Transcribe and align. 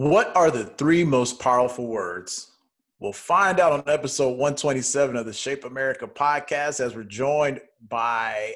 What 0.00 0.34
are 0.34 0.50
the 0.50 0.64
three 0.64 1.04
most 1.04 1.38
powerful 1.38 1.86
words? 1.86 2.52
We'll 3.00 3.12
find 3.12 3.60
out 3.60 3.72
on 3.72 3.82
episode 3.86 4.30
127 4.30 5.14
of 5.14 5.26
the 5.26 5.32
Shape 5.34 5.66
America 5.66 6.06
podcast 6.06 6.80
as 6.80 6.96
we're 6.96 7.04
joined 7.04 7.60
by 7.86 8.54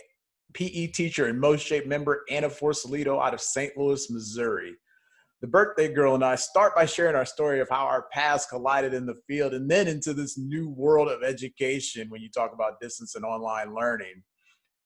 PE 0.55 0.87
teacher 0.87 1.27
and 1.27 1.39
MoShape 1.39 1.85
member 1.85 2.25
Anna 2.31 2.49
Forcelledo 2.49 3.23
out 3.23 3.35
of 3.35 3.43
St. 3.43 3.77
Louis, 3.77 4.11
Missouri. 4.11 4.73
The 5.43 5.47
birthday 5.47 5.93
girl 5.93 6.15
and 6.15 6.25
I 6.25 6.37
start 6.37 6.75
by 6.75 6.87
sharing 6.87 7.15
our 7.15 7.27
story 7.27 7.61
of 7.61 7.69
how 7.69 7.85
our 7.85 8.07
paths 8.11 8.47
collided 8.47 8.95
in 8.95 9.05
the 9.05 9.21
field 9.29 9.53
and 9.53 9.71
then 9.71 9.87
into 9.87 10.15
this 10.15 10.39
new 10.39 10.71
world 10.71 11.09
of 11.09 11.23
education 11.23 12.09
when 12.09 12.23
you 12.23 12.31
talk 12.31 12.55
about 12.55 12.81
distance 12.81 13.17
and 13.17 13.25
online 13.27 13.75
learning. 13.75 14.23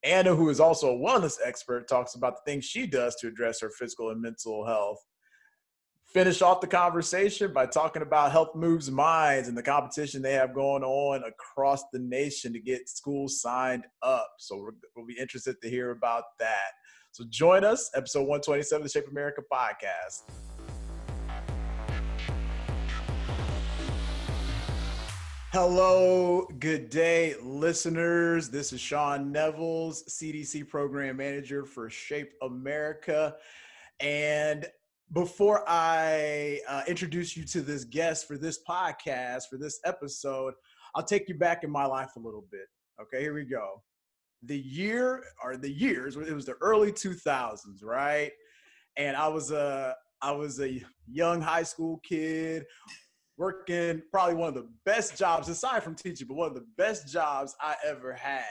Anna, 0.03 0.35
who 0.35 0.49
is 0.49 0.59
also 0.59 0.93
a 0.93 0.99
wellness 0.99 1.37
expert, 1.45 1.87
talks 1.87 2.17
about 2.17 2.35
the 2.35 2.51
things 2.51 2.65
she 2.65 2.85
does 2.85 3.15
to 3.21 3.29
address 3.29 3.61
her 3.61 3.71
physical 3.79 4.11
and 4.11 4.21
mental 4.21 4.67
health 4.67 4.99
finish 6.09 6.41
off 6.41 6.63
the 6.63 6.67
conversation 6.67 7.53
by 7.53 7.67
talking 7.67 8.01
about 8.01 8.33
Health 8.33 8.55
Moves 8.55 8.91
Minds 8.91 9.47
and 9.47 9.57
the 9.57 9.63
competition 9.63 10.23
they 10.23 10.33
have 10.33 10.55
going 10.55 10.83
on 10.83 11.23
across 11.23 11.83
the 11.93 11.99
nation 11.99 12.51
to 12.55 12.61
get 12.61 12.89
schools 12.89 13.43
signed 13.43 13.85
up. 14.03 14.31
So 14.39 14.71
we'll 14.97 15.07
be 15.07 15.19
interested 15.19 15.61
to 15.61 15.69
hear 15.69 15.91
about 15.91 16.25
that. 16.39 16.71
So 17.13 17.25
join 17.29 17.63
us, 17.63 17.91
episode 17.95 18.21
127 18.21 18.81
of 18.81 18.83
the 18.85 18.89
Shape 18.91 19.11
America 19.11 19.43
podcast. 19.53 20.23
Hello, 25.53 26.47
good 26.59 26.89
day, 26.89 27.35
listeners. 27.43 28.49
This 28.49 28.73
is 28.73 28.81
Sean 28.81 29.31
Nevels, 29.31 30.05
CDC 30.09 30.69
Program 30.69 31.19
Manager 31.19 31.67
for 31.67 31.91
Shape 31.91 32.33
America. 32.41 33.37
And 34.01 34.67
before 35.13 35.65
I 35.67 36.61
uh, 36.69 36.83
introduce 36.87 37.37
you 37.37 37.45
to 37.45 37.63
this 37.63 37.85
guest 37.85 38.27
for 38.27 38.37
this 38.37 38.61
podcast, 38.69 39.45
for 39.51 39.57
this 39.57 39.81
episode, 39.85 40.55
I'll 40.95 41.05
take 41.05 41.29
you 41.29 41.35
back 41.35 41.65
in 41.65 41.71
my 41.71 41.87
life 41.87 42.11
a 42.17 42.21
little 42.21 42.47
bit. 42.51 42.67
Okay, 43.01 43.23
here 43.23 43.35
we 43.35 43.45
go. 43.45 43.83
The 44.43 44.59
year 44.59 45.25
or 45.43 45.57
the 45.57 45.71
years, 45.71 46.17
it 46.17 46.35
was 46.35 46.47
the 46.47 46.57
early 46.61 46.93
2000s, 46.93 47.83
right? 47.83 48.33
And 48.97 49.17
I 49.17 49.29
was 49.29 49.51
a 49.51 49.95
I 50.21 50.33
was 50.33 50.61
a 50.61 50.83
young 51.07 51.41
high 51.41 51.63
school 51.63 52.01
kid 52.05 52.65
working 53.37 54.03
probably 54.11 54.35
one 54.35 54.49
of 54.49 54.55
the 54.55 54.69
best 54.85 55.17
jobs 55.17 55.49
aside 55.49 55.85
from 55.85 55.95
teaching, 55.95 56.27
but 56.27 56.35
one 56.35 56.49
of 56.49 56.55
the 56.55 56.67
best 56.77 57.11
jobs 57.11 57.55
I 57.61 57.77
ever 57.87 58.13
had 58.13 58.43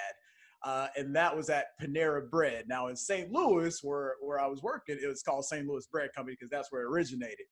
uh, 0.63 0.87
and 0.95 1.15
that 1.15 1.35
was 1.35 1.49
at 1.49 1.67
Panera 1.81 2.29
Bread. 2.29 2.65
Now 2.67 2.87
in 2.87 2.95
St. 2.95 3.31
Louis, 3.31 3.79
where 3.83 4.15
where 4.21 4.39
I 4.39 4.47
was 4.47 4.61
working, 4.61 4.97
it 5.01 5.07
was 5.07 5.23
called 5.23 5.45
St. 5.45 5.67
Louis 5.67 5.87
Bread 5.91 6.09
Company 6.15 6.35
because 6.39 6.49
that's 6.49 6.71
where 6.71 6.83
it 6.83 6.89
originated. 6.89 7.45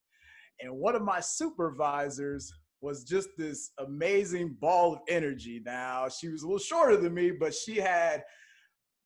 And 0.62 0.72
one 0.74 0.96
of 0.96 1.02
my 1.02 1.20
supervisors 1.20 2.52
was 2.82 3.04
just 3.04 3.30
this 3.38 3.72
amazing 3.80 4.56
ball 4.60 4.94
of 4.94 5.00
energy. 5.10 5.62
Now 5.66 6.08
she 6.08 6.30
was 6.30 6.44
a 6.44 6.46
little 6.46 6.60
shorter 6.60 6.98
than 6.98 7.14
me, 7.14 7.32
but 7.32 7.54
she 7.54 7.78
had 7.78 8.24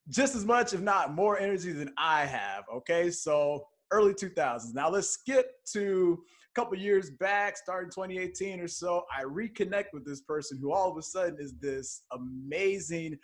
just 0.10 0.36
as 0.36 0.46
much, 0.46 0.74
if 0.74 0.82
not 0.82 1.14
more, 1.14 1.40
energy 1.40 1.72
than 1.72 1.94
I 1.98 2.26
have. 2.26 2.64
Okay, 2.74 3.12
so 3.12 3.66
early 3.92 4.14
2000s. 4.14 4.74
Now 4.74 4.90
let's 4.90 5.10
skip 5.10 5.52
to 5.74 6.20
a 6.56 6.60
couple 6.60 6.78
years 6.78 7.12
back, 7.12 7.58
starting 7.58 7.92
2018 7.92 8.60
or 8.60 8.68
so. 8.68 9.04
I 9.16 9.24
reconnect 9.24 9.86
with 9.94 10.06
this 10.06 10.22
person 10.22 10.58
who 10.62 10.74
all 10.74 10.92
of 10.92 10.98
a 10.98 11.02
sudden 11.02 11.38
is 11.40 11.54
this 11.60 12.04
amazing 12.12 13.18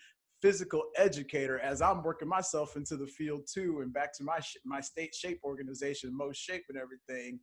physical 0.46 0.84
educator 0.96 1.58
as 1.62 1.82
I'm 1.82 2.04
working 2.04 2.28
myself 2.28 2.76
into 2.76 2.98
the 2.98 3.08
field 3.08 3.48
too, 3.52 3.80
and 3.82 3.92
back 3.92 4.16
to 4.18 4.24
my 4.24 4.38
my 4.64 4.80
state 4.80 5.16
shape 5.16 5.40
organization, 5.44 6.16
MoShape 6.16 6.62
and 6.70 6.78
everything, 6.78 7.40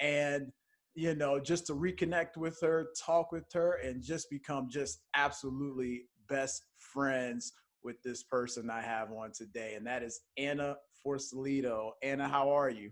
and 0.00 0.48
you 0.96 1.14
know 1.14 1.38
just 1.38 1.68
to 1.68 1.74
reconnect 1.74 2.36
with 2.36 2.58
her, 2.60 2.88
talk 3.06 3.30
with 3.30 3.44
her, 3.52 3.78
and 3.84 4.02
just 4.02 4.28
become 4.30 4.68
just 4.68 5.02
absolutely 5.14 6.06
best 6.28 6.64
friends 6.78 7.52
with 7.84 8.02
this 8.02 8.24
person 8.24 8.68
I 8.68 8.80
have 8.80 9.12
on 9.12 9.30
today, 9.32 9.74
and 9.76 9.86
that 9.86 10.02
is 10.02 10.20
Anna 10.36 10.74
Forcelledo. 11.06 11.92
Anna, 12.02 12.26
how 12.26 12.50
are 12.50 12.68
you? 12.68 12.90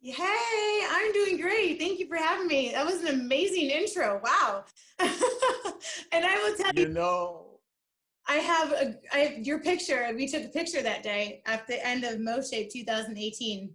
Hey, 0.00 0.86
I'm 0.90 1.12
doing 1.12 1.38
great. 1.38 1.78
Thank 1.78 1.98
you 1.98 2.08
for 2.08 2.16
having 2.16 2.46
me. 2.46 2.72
That 2.72 2.86
was 2.86 3.02
an 3.02 3.08
amazing 3.08 3.68
intro. 3.68 4.22
Wow. 4.24 4.64
and 4.98 5.10
I 6.24 6.42
will 6.42 6.56
tell 6.56 6.72
you, 6.74 6.82
you 6.82 6.88
know, 6.88 7.53
I 8.26 8.36
have 8.36 8.72
a, 8.72 8.96
I 9.12 9.40
your 9.42 9.58
picture. 9.58 10.10
We 10.14 10.26
took 10.26 10.44
a 10.44 10.48
picture 10.48 10.82
that 10.82 11.02
day 11.02 11.42
at 11.46 11.66
the 11.66 11.84
end 11.86 12.04
of 12.04 12.18
MoShape 12.18 12.70
2018, 12.70 13.70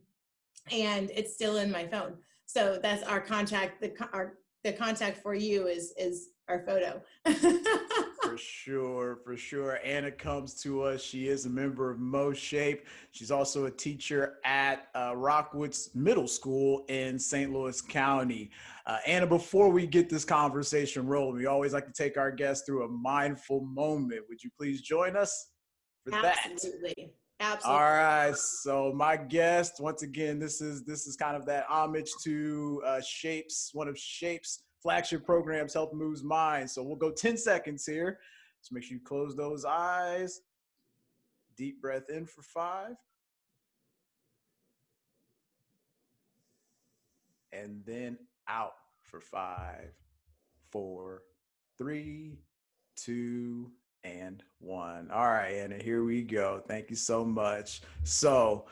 and 0.72 1.12
it's 1.12 1.34
still 1.34 1.58
in 1.58 1.72
my 1.72 1.86
phone. 1.88 2.16
So 2.46 2.80
that's 2.82 3.04
our 3.04 3.22
contact. 3.22 3.82
The 3.82 3.94
our 4.12 4.40
the 4.64 4.74
contact 4.74 5.22
for 5.22 5.36
you 5.36 5.68
is 5.68 5.94
is 5.98 6.30
our 6.48 6.66
photo. 6.66 7.02
sure, 8.40 9.20
for 9.24 9.38
sure. 9.38 9.80
Anna 9.84 10.10
comes 10.10 10.60
to 10.62 10.82
us. 10.84 11.02
She 11.02 11.28
is 11.28 11.46
a 11.46 11.50
member 11.50 11.92
of 11.92 12.00
Mo 12.00 12.34
Shape. 12.34 12.86
She's 13.12 13.30
also 13.30 13.66
a 13.66 13.72
teacher 13.72 14.38
at 14.44 14.88
uh, 14.96 15.14
Rockwoods 15.16 15.92
Middle 15.94 16.28
School 16.28 16.86
in 16.90 17.20
St. 17.20 17.52
Louis 17.54 17.82
County. 17.82 18.50
Uh, 18.86 18.98
Anna, 19.06 19.28
before 19.28 19.70
we 19.70 19.86
get 19.86 20.10
this 20.10 20.26
conversation 20.26 21.06
rolling, 21.06 21.36
we 21.36 21.46
always 21.46 21.74
like 21.74 21.86
to 21.86 21.94
take 21.94 22.18
our 22.18 22.32
guests 22.32 22.66
through 22.66 22.86
a 22.86 22.90
mindful 22.90 23.62
moment. 23.62 24.22
Would 24.30 24.44
you 24.44 24.50
please 24.58 24.82
join 24.82 25.16
us 25.16 25.52
for 26.04 26.16
Absolutely. 26.16 26.30
that? 26.30 26.52
Absolutely. 26.52 27.14
Absolutely. 27.42 27.82
All 27.82 27.92
right. 27.92 28.36
So 28.36 28.92
my 28.94 29.16
guest, 29.16 29.80
once 29.80 30.04
again, 30.04 30.40
this 30.40 30.60
is 30.60 30.84
this 30.84 31.08
is 31.08 31.16
kind 31.16 31.38
of 31.38 31.46
that 31.46 31.66
homage 31.70 32.12
to 32.24 32.82
uh, 32.86 33.02
Shapes, 33.02 33.70
one 33.74 33.88
of 33.88 33.98
Shapes 33.98 34.64
flagship 34.82 35.26
programs, 35.26 35.74
Health 35.74 35.94
Moves 35.94 36.24
Minds. 36.24 36.74
So 36.74 36.84
we'll 36.84 36.96
go 36.96 37.12
10 37.12 37.38
seconds 37.38 37.86
here. 37.86 38.20
So 38.62 38.74
make 38.74 38.84
sure 38.84 38.96
you 38.96 39.04
close 39.04 39.36
those 39.36 39.66
eyes. 39.66 40.42
Deep 41.58 41.82
breath 41.82 42.10
in 42.10 42.26
for 42.26 42.42
five. 42.42 42.96
And 47.52 47.82
then 47.86 48.18
out 48.48 48.74
for 49.04 49.20
five, 49.20 49.92
four, 50.70 51.24
three, 51.78 52.38
two, 52.96 53.72
and 54.04 54.44
one. 54.60 55.10
All 55.12 55.28
right, 55.28 55.54
Anna, 55.54 55.82
here 55.82 56.04
we 56.04 56.22
go. 56.22 56.62
Thank 56.68 56.90
you 56.90 56.96
so 56.96 57.26
much. 57.26 57.82
So, 58.04 58.66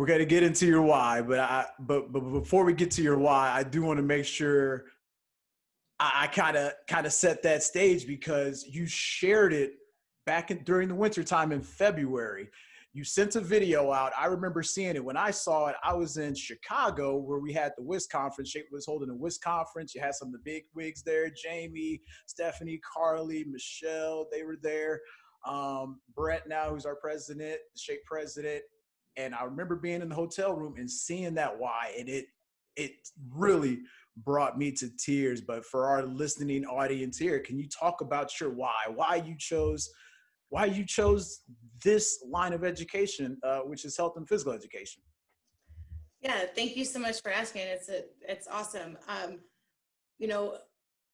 we're 0.00 0.06
going 0.06 0.18
to 0.18 0.24
get 0.24 0.42
into 0.42 0.64
your 0.64 0.80
why, 0.80 1.20
but 1.20 1.38
I 1.40 1.66
but 1.78 2.10
but 2.10 2.20
before 2.20 2.64
we 2.64 2.72
get 2.72 2.90
to 2.92 3.02
your 3.02 3.18
why, 3.18 3.50
I 3.54 3.62
do 3.62 3.82
want 3.82 3.98
to 3.98 4.02
make 4.02 4.24
sure 4.24 4.86
I 6.00 6.26
kind 6.28 6.56
of 6.56 6.72
kind 6.88 7.04
of 7.04 7.12
set 7.12 7.42
that 7.42 7.62
stage 7.62 8.06
because 8.06 8.64
you 8.66 8.86
shared 8.86 9.52
it 9.52 9.74
back 10.24 10.50
in, 10.50 10.64
during 10.64 10.88
the 10.88 10.94
winter 10.94 11.22
time 11.22 11.52
in 11.52 11.60
February. 11.60 12.48
You 12.94 13.04
sent 13.04 13.36
a 13.36 13.42
video 13.42 13.92
out. 13.92 14.12
I 14.18 14.24
remember 14.24 14.62
seeing 14.62 14.96
it. 14.96 15.04
When 15.04 15.18
I 15.18 15.32
saw 15.32 15.66
it, 15.66 15.76
I 15.84 15.92
was 15.92 16.16
in 16.16 16.34
Chicago 16.34 17.18
where 17.18 17.38
we 17.38 17.52
had 17.52 17.72
the 17.76 17.84
WIS 17.84 18.06
conference. 18.06 18.48
Shape 18.48 18.68
was 18.72 18.86
holding 18.86 19.10
a 19.10 19.14
WIS 19.14 19.36
conference. 19.36 19.94
You 19.94 20.00
had 20.00 20.14
some 20.14 20.28
of 20.28 20.32
the 20.32 20.40
big 20.42 20.62
wigs 20.74 21.02
there 21.02 21.28
Jamie, 21.28 22.00
Stephanie, 22.24 22.80
Carly, 22.90 23.44
Michelle, 23.46 24.28
they 24.32 24.44
were 24.44 24.56
there. 24.62 25.02
Um, 25.46 26.00
Brett, 26.16 26.48
now, 26.48 26.70
who's 26.70 26.86
our 26.86 26.96
president, 26.96 27.58
the 27.74 27.78
Shape 27.78 28.04
president, 28.06 28.62
and 29.24 29.34
I 29.34 29.44
remember 29.44 29.76
being 29.76 30.02
in 30.02 30.08
the 30.08 30.14
hotel 30.14 30.54
room 30.54 30.74
and 30.78 30.90
seeing 30.90 31.34
that 31.34 31.58
why, 31.58 31.94
and 31.98 32.08
it 32.08 32.26
it 32.76 32.92
really 33.34 33.80
brought 34.16 34.58
me 34.58 34.72
to 34.72 34.88
tears. 34.96 35.40
But 35.40 35.64
for 35.64 35.86
our 35.86 36.04
listening 36.04 36.64
audience 36.64 37.18
here, 37.18 37.40
can 37.40 37.58
you 37.58 37.68
talk 37.68 38.00
about 38.00 38.40
your 38.40 38.50
why? 38.50 38.86
Why 38.94 39.16
you 39.16 39.36
chose 39.38 39.90
why 40.48 40.64
you 40.64 40.84
chose 40.84 41.42
this 41.84 42.24
line 42.28 42.52
of 42.52 42.64
education, 42.64 43.38
uh, 43.44 43.60
which 43.60 43.84
is 43.84 43.96
health 43.96 44.14
and 44.16 44.28
physical 44.28 44.52
education? 44.52 45.00
Yeah, 46.20 46.44
thank 46.54 46.76
you 46.76 46.84
so 46.84 46.98
much 46.98 47.22
for 47.22 47.32
asking. 47.32 47.62
It's 47.62 47.88
a, 47.88 48.02
it's 48.28 48.48
awesome. 48.48 48.98
Um, 49.08 49.38
you 50.18 50.28
know, 50.28 50.58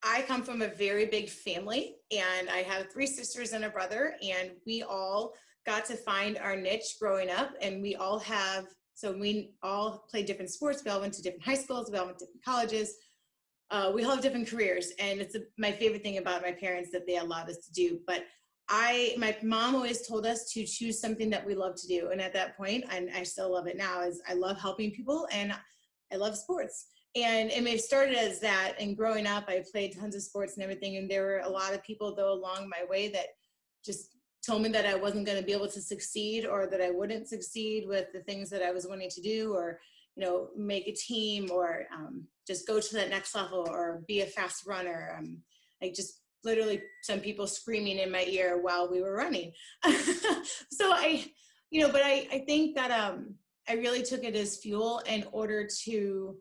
I 0.03 0.21
come 0.23 0.43
from 0.43 0.61
a 0.61 0.67
very 0.67 1.05
big 1.05 1.29
family, 1.29 1.95
and 2.11 2.49
I 2.49 2.57
have 2.57 2.91
three 2.91 3.07
sisters 3.07 3.53
and 3.53 3.65
a 3.65 3.69
brother, 3.69 4.15
and 4.21 4.51
we 4.65 4.83
all 4.83 5.33
got 5.67 5.85
to 5.85 5.95
find 5.95 6.37
our 6.37 6.55
niche 6.55 6.95
growing 6.99 7.29
up 7.29 7.51
and 7.61 7.81
we 7.81 7.93
all 7.95 8.17
have 8.17 8.65
so 8.95 9.11
we 9.11 9.51
all 9.61 10.05
played 10.09 10.25
different 10.25 10.49
sports. 10.49 10.81
We 10.83 10.89
all 10.89 11.01
went 11.01 11.13
to 11.15 11.21
different 11.21 11.43
high 11.43 11.53
schools. 11.53 11.91
We 11.91 11.99
all 11.99 12.07
went 12.07 12.17
to 12.17 12.25
different 12.25 12.43
colleges. 12.43 12.95
Uh, 13.69 13.91
we 13.93 14.03
all 14.03 14.11
have 14.11 14.21
different 14.21 14.47
careers 14.47 14.91
and 14.97 15.19
it's 15.19 15.35
a, 15.35 15.41
my 15.59 15.71
favorite 15.71 16.01
thing 16.01 16.17
about 16.17 16.41
my 16.41 16.53
parents 16.53 16.89
that 16.93 17.05
they 17.05 17.17
allowed 17.17 17.49
us 17.49 17.57
to 17.57 17.73
do. 17.73 17.99
But 18.07 18.23
i 18.69 19.15
my 19.17 19.33
mom 19.43 19.75
always 19.75 20.05
told 20.05 20.25
us 20.25 20.51
to 20.51 20.65
choose 20.65 20.99
something 20.99 21.29
that 21.29 21.45
we 21.45 21.55
love 21.55 21.73
to 21.75 21.87
do 21.87 22.09
and 22.11 22.19
at 22.19 22.33
that 22.33 22.57
point 22.57 22.83
and 22.91 23.09
i 23.15 23.23
still 23.23 23.53
love 23.53 23.65
it 23.65 23.77
now 23.77 24.01
is 24.01 24.21
i 24.27 24.33
love 24.33 24.59
helping 24.59 24.91
people 24.91 25.25
and 25.31 25.55
i 26.11 26.17
love 26.17 26.37
sports 26.37 26.87
and 27.15 27.49
it 27.51 27.63
may 27.63 27.77
started 27.77 28.15
as 28.15 28.39
that 28.39 28.73
and 28.79 28.97
growing 28.97 29.25
up 29.25 29.45
i 29.47 29.63
played 29.71 29.97
tons 29.97 30.15
of 30.15 30.21
sports 30.21 30.55
and 30.55 30.63
everything 30.63 30.97
and 30.97 31.09
there 31.09 31.23
were 31.23 31.41
a 31.45 31.49
lot 31.49 31.73
of 31.73 31.83
people 31.83 32.15
though 32.15 32.33
along 32.33 32.69
my 32.69 32.83
way 32.89 33.07
that 33.07 33.27
just 33.85 34.09
told 34.45 34.61
me 34.61 34.69
that 34.69 34.85
I 34.85 34.95
wasn't 34.95 35.25
going 35.25 35.37
to 35.37 35.43
be 35.43 35.51
able 35.51 35.67
to 35.67 35.81
succeed 35.81 36.45
or 36.45 36.67
that 36.67 36.81
I 36.81 36.89
wouldn't 36.89 37.27
succeed 37.27 37.85
with 37.85 38.07
the 38.13 38.21
things 38.21 38.49
that 38.49 38.63
I 38.63 38.71
was 38.71 38.87
wanting 38.87 39.09
to 39.09 39.21
do 39.21 39.53
or 39.53 39.79
you 40.17 40.25
know, 40.25 40.49
make 40.57 40.87
a 40.87 40.93
team 40.93 41.47
or 41.51 41.85
um, 41.93 42.25
just 42.47 42.67
go 42.67 42.79
to 42.79 42.93
that 42.95 43.09
next 43.09 43.35
level 43.35 43.67
or 43.69 44.01
be 44.07 44.21
a 44.21 44.25
fast 44.25 44.65
runner. 44.65 45.15
Um, 45.17 45.37
like 45.79 45.93
just 45.93 46.21
literally 46.43 46.81
some 47.03 47.19
people 47.19 47.45
screaming 47.45 47.99
in 47.99 48.11
my 48.11 48.23
ear 48.23 48.59
while 48.59 48.89
we 48.89 49.01
were 49.01 49.15
running. 49.15 49.51
so 49.85 50.91
I, 50.91 51.23
you 51.69 51.81
know, 51.81 51.91
but 51.91 52.01
I, 52.03 52.27
I 52.31 52.43
think 52.47 52.75
that 52.75 52.89
um, 52.89 53.35
I 53.69 53.73
really 53.73 54.01
took 54.01 54.23
it 54.23 54.35
as 54.35 54.57
fuel 54.57 55.03
in 55.07 55.23
order 55.31 55.67
to 55.83 56.35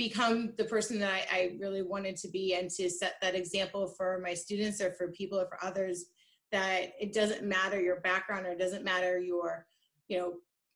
become 0.00 0.54
the 0.56 0.64
person 0.64 0.98
that 0.98 1.12
I, 1.12 1.26
I 1.30 1.56
really 1.60 1.82
wanted 1.82 2.16
to 2.16 2.28
be 2.28 2.54
and 2.54 2.70
to 2.70 2.88
set 2.88 3.16
that 3.20 3.34
example 3.34 3.86
for 3.86 4.18
my 4.24 4.32
students 4.32 4.80
or 4.80 4.92
for 4.92 5.08
people 5.08 5.38
or 5.38 5.46
for 5.46 5.62
others 5.62 6.06
that 6.52 6.94
it 6.98 7.12
doesn't 7.12 7.42
matter 7.44 7.78
your 7.78 8.00
background 8.00 8.46
or 8.46 8.52
it 8.52 8.58
doesn't 8.58 8.82
matter 8.82 9.18
your, 9.20 9.66
you 10.08 10.18
know, 10.18 10.34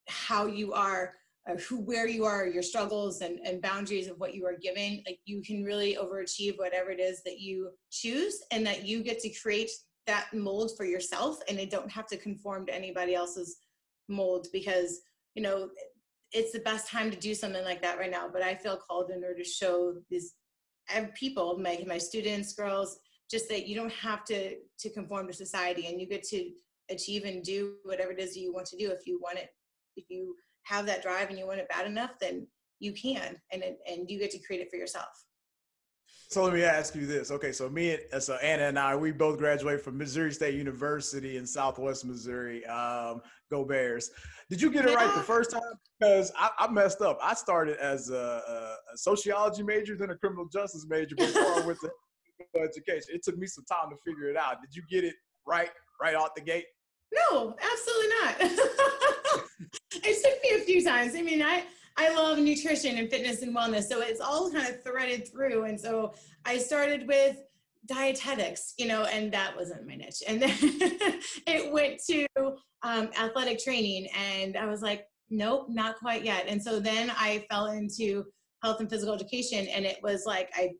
how 0.09 0.45
you 0.45 0.75
are 0.75 1.15
uh, 1.49 1.57
who 1.57 1.81
where 1.81 2.07
you 2.07 2.27
are 2.27 2.47
your 2.47 2.63
struggles 2.63 3.23
and, 3.23 3.39
and 3.47 3.63
boundaries 3.63 4.09
of 4.09 4.19
what 4.19 4.35
you 4.35 4.45
are 4.45 4.59
given. 4.59 5.03
Like 5.07 5.21
you 5.25 5.41
can 5.41 5.65
really 5.65 5.97
overachieve 5.97 6.59
whatever 6.59 6.91
it 6.91 7.01
is 7.01 7.23
that 7.25 7.41
you 7.41 7.71
choose 7.91 8.43
and 8.51 8.67
that 8.67 8.85
you 8.85 9.03
get 9.03 9.21
to 9.21 9.31
create 9.31 9.71
that 10.07 10.27
mold 10.35 10.73
for 10.77 10.85
yourself 10.85 11.39
and 11.49 11.59
they 11.59 11.65
don't 11.65 11.91
have 11.91 12.07
to 12.09 12.19
conform 12.19 12.67
to 12.67 12.75
anybody 12.75 13.15
else's 13.15 13.57
mold 14.07 14.49
because 14.53 15.01
you 15.35 15.43
know 15.43 15.71
it's 16.35 16.53
the 16.53 16.61
best 16.61 16.89
time 16.89 17.11
to 17.11 17.17
do 17.17 17.35
something 17.35 17.65
like 17.65 17.81
that 17.81 17.99
right 17.99 18.11
now 18.11 18.29
but 18.33 18.43
i 18.43 18.55
feel 18.55 18.77
called 18.77 19.11
in 19.11 19.23
order 19.23 19.39
to 19.39 19.45
show 19.45 19.95
these 20.11 20.35
people 21.15 21.59
my, 21.59 21.83
my 21.87 21.99
students 21.99 22.53
girls 22.53 22.99
just 23.31 23.49
that 23.49 23.67
you 23.67 23.75
don't 23.75 23.93
have 23.93 24.25
to 24.25 24.57
to 24.79 24.91
conform 24.91 25.27
to 25.27 25.33
society 25.33 25.87
and 25.87 26.01
you 26.01 26.07
get 26.07 26.23
to 26.23 26.51
achieve 26.91 27.25
and 27.25 27.43
do 27.43 27.77
whatever 27.85 28.13
it 28.13 28.21
is 28.21 28.37
you 28.37 28.53
want 28.53 28.67
to 28.67 28.77
do 28.77 28.91
if 28.91 29.07
you 29.07 29.19
want 29.23 29.39
it 29.39 29.49
if 29.97 30.05
you 30.11 30.35
have 30.65 30.87
that 30.87 31.03
drive 31.03 31.29
and 31.29 31.39
you 31.39 31.47
want 31.47 31.61
it 31.61 31.69
bad 31.69 31.87
enough, 31.87 32.13
then 32.21 32.47
you 32.81 32.93
can, 32.93 33.37
and 33.53 33.63
and 33.63 34.11
you 34.11 34.19
get 34.19 34.31
to 34.33 34.39
create 34.39 34.63
it 34.63 34.71
for 34.71 34.77
yourself. 34.77 35.25
So 36.35 36.43
let 36.43 36.53
me 36.53 36.65
ask 36.65 36.97
you 36.97 37.07
this. 37.07 37.31
Okay, 37.31 37.53
so 37.53 37.71
me 37.71 37.97
and 38.13 38.21
so 38.21 38.35
Anna 38.43 38.65
and 38.65 38.77
I, 38.77 38.97
we 38.97 39.13
both 39.13 39.39
graduated 39.39 39.83
from 39.83 39.97
Missouri 39.97 40.33
State 40.33 40.57
University 40.57 41.37
in 41.37 41.47
Southwest 41.47 42.05
Missouri. 42.05 42.67
Um, 42.67 43.23
go 43.53 43.65
Bears! 43.65 44.11
Did 44.51 44.61
you 44.61 44.69
get 44.73 44.85
it 44.85 44.97
right 44.97 45.15
the 45.15 45.23
first 45.23 45.53
time? 45.53 45.63
Because 46.01 46.33
I, 46.37 46.51
I 46.59 46.69
messed 46.73 47.01
up. 47.03 47.21
I 47.23 47.35
started 47.35 47.77
as 47.77 48.11
a, 48.11 48.43
a, 48.93 48.97
sociology 48.97 49.63
major, 49.63 49.97
then 49.97 50.11
a 50.11 50.17
criminal 50.17 50.49
justice 50.53 50.85
major 50.89 51.15
before 51.15 51.41
I 51.41 51.65
went 51.65 51.79
to 51.83 51.91
education. 52.61 53.15
It 53.15 53.23
took 53.23 53.39
me 53.39 53.47
some 53.47 53.65
time 53.71 53.91
to 53.91 53.97
figure 54.05 54.29
it 54.29 54.37
out. 54.37 54.61
Did 54.61 54.75
you 54.75 54.83
get 54.91 55.05
it 55.05 55.15
right 55.47 55.71
right 56.03 56.17
out 56.17 56.35
the 56.35 56.43
gate? 56.43 56.67
No, 57.31 57.55
absolutely 57.63 58.09
not. 58.09 58.35
it 60.03 60.25
took 60.25 60.43
me 60.43 60.61
a 60.61 60.65
few 60.65 60.85
times. 60.85 61.15
I 61.15 61.23
mean, 61.23 61.43
I 61.43 61.63
I 61.97 62.15
love 62.15 62.39
nutrition 62.39 62.99
and 62.99 63.09
fitness 63.09 63.43
and 63.43 63.55
wellness, 63.55 63.85
so 63.85 64.01
it's 64.01 64.21
all 64.21 64.51
kind 64.51 64.67
of 64.67 64.83
threaded 64.83 65.29
through. 65.29 65.65
And 65.65 65.81
so 65.81 66.15
I 66.45 66.59
started 66.59 67.07
with 67.07 67.37
dietetics, 67.87 68.75
you 68.79 68.87
know, 68.87 69.05
and 69.05 69.33
that 69.33 69.57
wasn't 69.57 69.87
my 69.87 69.95
niche. 69.95 70.23
And 70.27 70.43
then 70.43 70.57
it 70.61 71.73
went 71.73 72.01
to 72.11 72.27
um, 72.83 73.11
athletic 73.19 73.63
training, 73.63 74.09
and 74.17 74.57
I 74.57 74.67
was 74.67 74.83
like, 74.83 75.07
nope, 75.31 75.67
not 75.69 75.99
quite 75.99 76.25
yet. 76.25 76.47
And 76.49 76.63
so 76.63 76.81
then 76.81 77.13
I 77.17 77.47
fell 77.51 77.67
into 77.67 78.25
health 78.63 78.81
and 78.81 78.91
physical 78.91 79.15
education, 79.15 79.67
and 79.69 79.85
it 79.85 79.99
was 80.03 80.25
like 80.27 80.51
I 80.55 80.73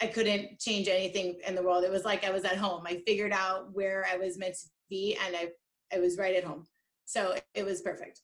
I 0.00 0.06
couldn't 0.06 0.60
change 0.60 0.86
anything 0.88 1.40
in 1.46 1.54
the 1.54 1.62
world. 1.62 1.82
It 1.82 1.90
was 1.90 2.04
like 2.04 2.24
I 2.24 2.30
was 2.30 2.44
at 2.44 2.56
home. 2.56 2.84
I 2.86 3.02
figured 3.06 3.32
out 3.32 3.72
where 3.72 4.06
I 4.12 4.16
was 4.16 4.38
meant 4.38 4.54
to 4.54 4.68
be, 4.90 5.16
and 5.26 5.34
I 5.34 5.48
I 5.92 6.00
was 6.00 6.18
right 6.18 6.36
at 6.36 6.44
home. 6.44 6.66
So 7.06 7.34
it 7.54 7.64
was 7.64 7.80
perfect. 7.80 8.20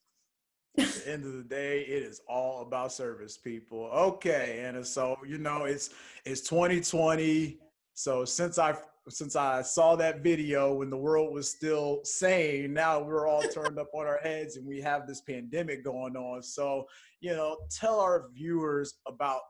At 0.76 0.88
the 0.88 1.12
end 1.12 1.24
of 1.24 1.34
the 1.34 1.44
day, 1.44 1.82
it 1.82 2.02
is 2.02 2.20
all 2.28 2.62
about 2.62 2.92
service, 2.92 3.36
people. 3.36 3.88
Okay, 3.94 4.64
and 4.66 4.84
so 4.84 5.16
you 5.26 5.38
know, 5.38 5.64
it's 5.64 5.90
it's 6.24 6.40
2020. 6.40 7.58
So 7.94 8.24
since 8.24 8.58
I 8.58 8.76
since 9.08 9.36
I 9.36 9.62
saw 9.62 9.96
that 9.96 10.22
video 10.22 10.74
when 10.74 10.90
the 10.90 10.96
world 10.96 11.32
was 11.32 11.48
still 11.48 12.00
sane, 12.04 12.72
now 12.72 13.00
we're 13.00 13.28
all 13.28 13.42
turned 13.54 13.78
up 13.78 13.90
on 13.94 14.06
our 14.06 14.18
heads 14.18 14.56
and 14.56 14.66
we 14.66 14.80
have 14.80 15.06
this 15.06 15.20
pandemic 15.20 15.84
going 15.84 16.16
on. 16.16 16.42
So, 16.42 16.86
you 17.20 17.34
know, 17.34 17.56
tell 17.70 18.00
our 18.00 18.28
viewers 18.34 18.94
about 19.06 19.40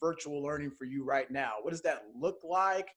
virtual 0.00 0.42
learning 0.42 0.72
for 0.76 0.84
you 0.84 1.04
right 1.04 1.30
now. 1.30 1.52
What 1.62 1.70
does 1.70 1.82
that 1.82 2.02
look 2.18 2.40
like? 2.44 2.88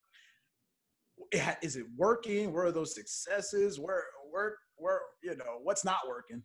Is 1.61 1.75
it 1.75 1.85
working? 1.95 2.51
Where 2.51 2.65
are 2.65 2.71
those 2.71 2.93
successes? 2.93 3.79
Where 3.79 4.03
where 4.29 4.55
where 4.75 4.99
you 5.23 5.35
know 5.35 5.59
what's 5.63 5.85
not 5.85 5.99
working 6.07 6.43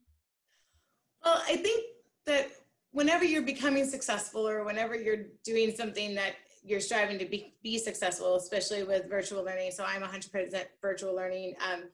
well 1.24 1.42
i 1.48 1.56
think 1.56 1.84
that 2.26 2.50
whenever 2.92 3.24
you're 3.24 3.42
becoming 3.42 3.84
successful 3.84 4.46
or 4.46 4.64
whenever 4.64 4.94
you're 4.94 5.24
doing 5.44 5.74
something 5.74 6.14
that 6.14 6.34
you're 6.64 6.80
striving 6.80 7.19
to 7.19 7.24
be, 7.24 7.54
be 7.62 7.78
successful 7.78 8.36
especially 8.36 8.84
with 8.84 9.08
virtual 9.08 9.44
learning 9.44 9.70
so 9.70 9.84
i'm 9.84 10.02
100% 10.02 10.64
virtual 10.80 11.14
learning 11.14 11.54
um, 11.72 11.84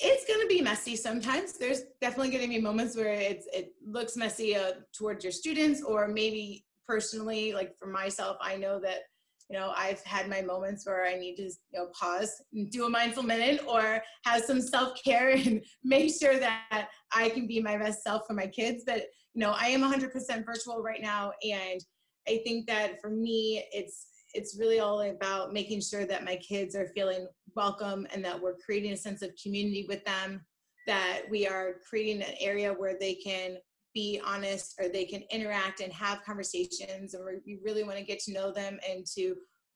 it's 0.00 0.24
going 0.26 0.40
to 0.40 0.46
be 0.46 0.62
messy 0.62 0.94
sometimes. 0.94 1.58
There's 1.58 1.82
definitely 2.00 2.30
going 2.30 2.44
to 2.44 2.48
be 2.48 2.60
moments 2.60 2.96
where 2.96 3.08
it's 3.08 3.48
it 3.52 3.72
looks 3.84 4.16
messy 4.16 4.54
uh, 4.54 4.74
towards 4.92 5.24
your 5.24 5.32
students 5.32 5.82
or 5.82 6.06
maybe 6.06 6.64
personally 6.88 7.52
like 7.52 7.78
for 7.78 7.86
myself 7.86 8.38
i 8.40 8.56
know 8.56 8.80
that 8.80 9.00
you 9.48 9.58
know 9.58 9.72
i've 9.76 10.02
had 10.04 10.28
my 10.28 10.40
moments 10.42 10.86
where 10.86 11.06
i 11.06 11.14
need 11.14 11.36
to 11.36 11.44
you 11.44 11.52
know 11.72 11.88
pause 11.98 12.42
and 12.52 12.70
do 12.70 12.86
a 12.86 12.88
mindful 12.88 13.22
minute 13.22 13.60
or 13.66 14.02
have 14.24 14.42
some 14.42 14.60
self-care 14.60 15.30
and 15.36 15.62
make 15.84 16.12
sure 16.14 16.38
that 16.38 16.88
i 17.12 17.28
can 17.28 17.46
be 17.46 17.60
my 17.60 17.76
best 17.76 18.02
self 18.02 18.22
for 18.26 18.34
my 18.34 18.46
kids. 18.46 18.84
But 18.86 19.06
you 19.34 19.40
know 19.40 19.54
i 19.58 19.68
am 19.68 19.82
100% 19.82 20.12
virtual 20.44 20.82
right 20.82 21.02
now 21.02 21.32
and 21.42 21.80
i 22.26 22.40
think 22.44 22.66
that 22.66 23.00
for 23.00 23.10
me 23.10 23.64
it's 23.72 24.06
it's 24.34 24.58
really 24.58 24.78
all 24.78 25.00
about 25.02 25.52
making 25.52 25.80
sure 25.80 26.04
that 26.04 26.24
my 26.24 26.36
kids 26.36 26.74
are 26.76 26.90
feeling 26.94 27.26
welcome 27.54 28.06
and 28.12 28.24
that 28.24 28.40
we're 28.40 28.56
creating 28.56 28.92
a 28.92 28.96
sense 28.96 29.22
of 29.22 29.30
community 29.42 29.86
with 29.88 30.04
them 30.04 30.44
that 30.86 31.22
we 31.30 31.46
are 31.46 31.76
creating 31.88 32.22
an 32.22 32.34
area 32.40 32.72
where 32.72 32.96
they 32.98 33.14
can 33.14 33.58
be 33.98 34.20
honest 34.24 34.76
or 34.78 34.88
they 34.88 35.04
can 35.04 35.24
interact 35.32 35.80
and 35.80 35.92
have 35.92 36.22
conversations 36.24 37.14
and 37.14 37.24
we 37.44 37.58
really 37.64 37.82
want 37.82 37.98
to 37.98 38.04
get 38.04 38.20
to 38.20 38.32
know 38.32 38.52
them 38.52 38.78
and 38.88 39.04
to 39.04 39.20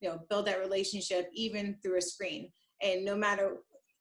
you 0.01 0.09
know 0.09 0.21
build 0.31 0.47
that 0.47 0.61
relationship 0.61 1.29
even 1.35 1.77
through 1.83 1.99
a 1.99 2.01
screen. 2.01 2.49
And 2.83 3.05
no 3.05 3.17
matter 3.17 3.57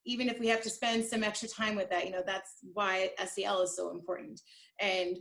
even 0.05 0.29
if 0.29 0.39
we 0.39 0.47
have 0.47 0.61
to 0.61 0.69
spend 0.69 1.03
some 1.03 1.23
extra 1.23 1.49
time 1.49 1.75
with 1.75 1.89
that 1.89 2.05
you 2.05 2.11
know 2.11 2.21
that's 2.23 2.51
why 2.73 3.09
sel 3.25 3.63
is 3.63 3.75
so 3.75 3.89
important. 3.89 4.39
And 4.79 5.17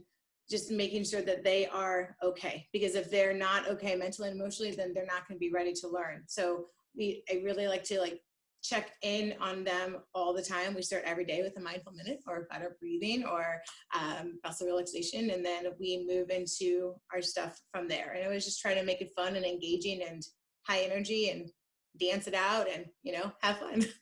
just 0.50 0.70
making 0.70 1.05
sure 1.05 1.23
that 1.23 1.44
they 1.44 1.67
are 1.69 2.14
okay 2.23 2.66
because 2.71 2.95
if 2.95 3.11
they're 3.11 3.33
not 3.49 3.69
okay 3.69 3.95
mentally 3.95 4.28
and 4.28 4.38
emotionally 4.38 4.73
then 4.73 4.92
they're 4.92 5.14
not 5.14 5.26
going 5.26 5.37
to 5.37 5.47
be 5.47 5.50
ready 5.50 5.73
to 5.73 5.88
learn. 5.88 6.25
So 6.26 6.66
we 6.95 7.23
i 7.33 7.40
really 7.42 7.69
like 7.69 7.85
to 7.85 8.00
like 8.00 8.21
check 8.62 8.93
in 9.02 9.35
on 9.40 9.64
them 9.64 9.99
all 10.14 10.35
the 10.35 10.43
time. 10.43 10.75
We 10.75 10.83
start 10.83 11.05
every 11.07 11.25
day 11.25 11.43
with 11.43 11.57
a 11.57 11.61
mindful 11.61 11.93
minute 11.93 12.21
or 12.26 12.47
better 12.50 12.76
breathing 12.81 13.25
or 13.25 13.61
um, 13.99 14.38
muscle 14.45 14.67
relaxation, 14.67 15.31
and 15.31 15.45
then 15.45 15.64
we 15.79 16.07
move 16.09 16.31
into 16.31 16.95
our 17.12 17.23
stuff 17.23 17.61
from 17.73 17.88
there. 17.88 18.12
And 18.12 18.25
I 18.25 18.29
was 18.29 18.45
just 18.45 18.61
trying 18.61 18.76
to 18.76 18.85
make 18.85 19.00
it 19.00 19.12
fun 19.17 19.37
and 19.37 19.45
engaging 19.45 20.02
and 20.09 20.23
high 20.67 20.81
energy 20.81 21.31
and 21.31 21.49
dance 21.99 22.26
it 22.26 22.35
out 22.35 22.67
and 22.73 22.87
you 23.02 23.12
know 23.12 23.33
have 23.40 23.59
fun. 23.59 23.85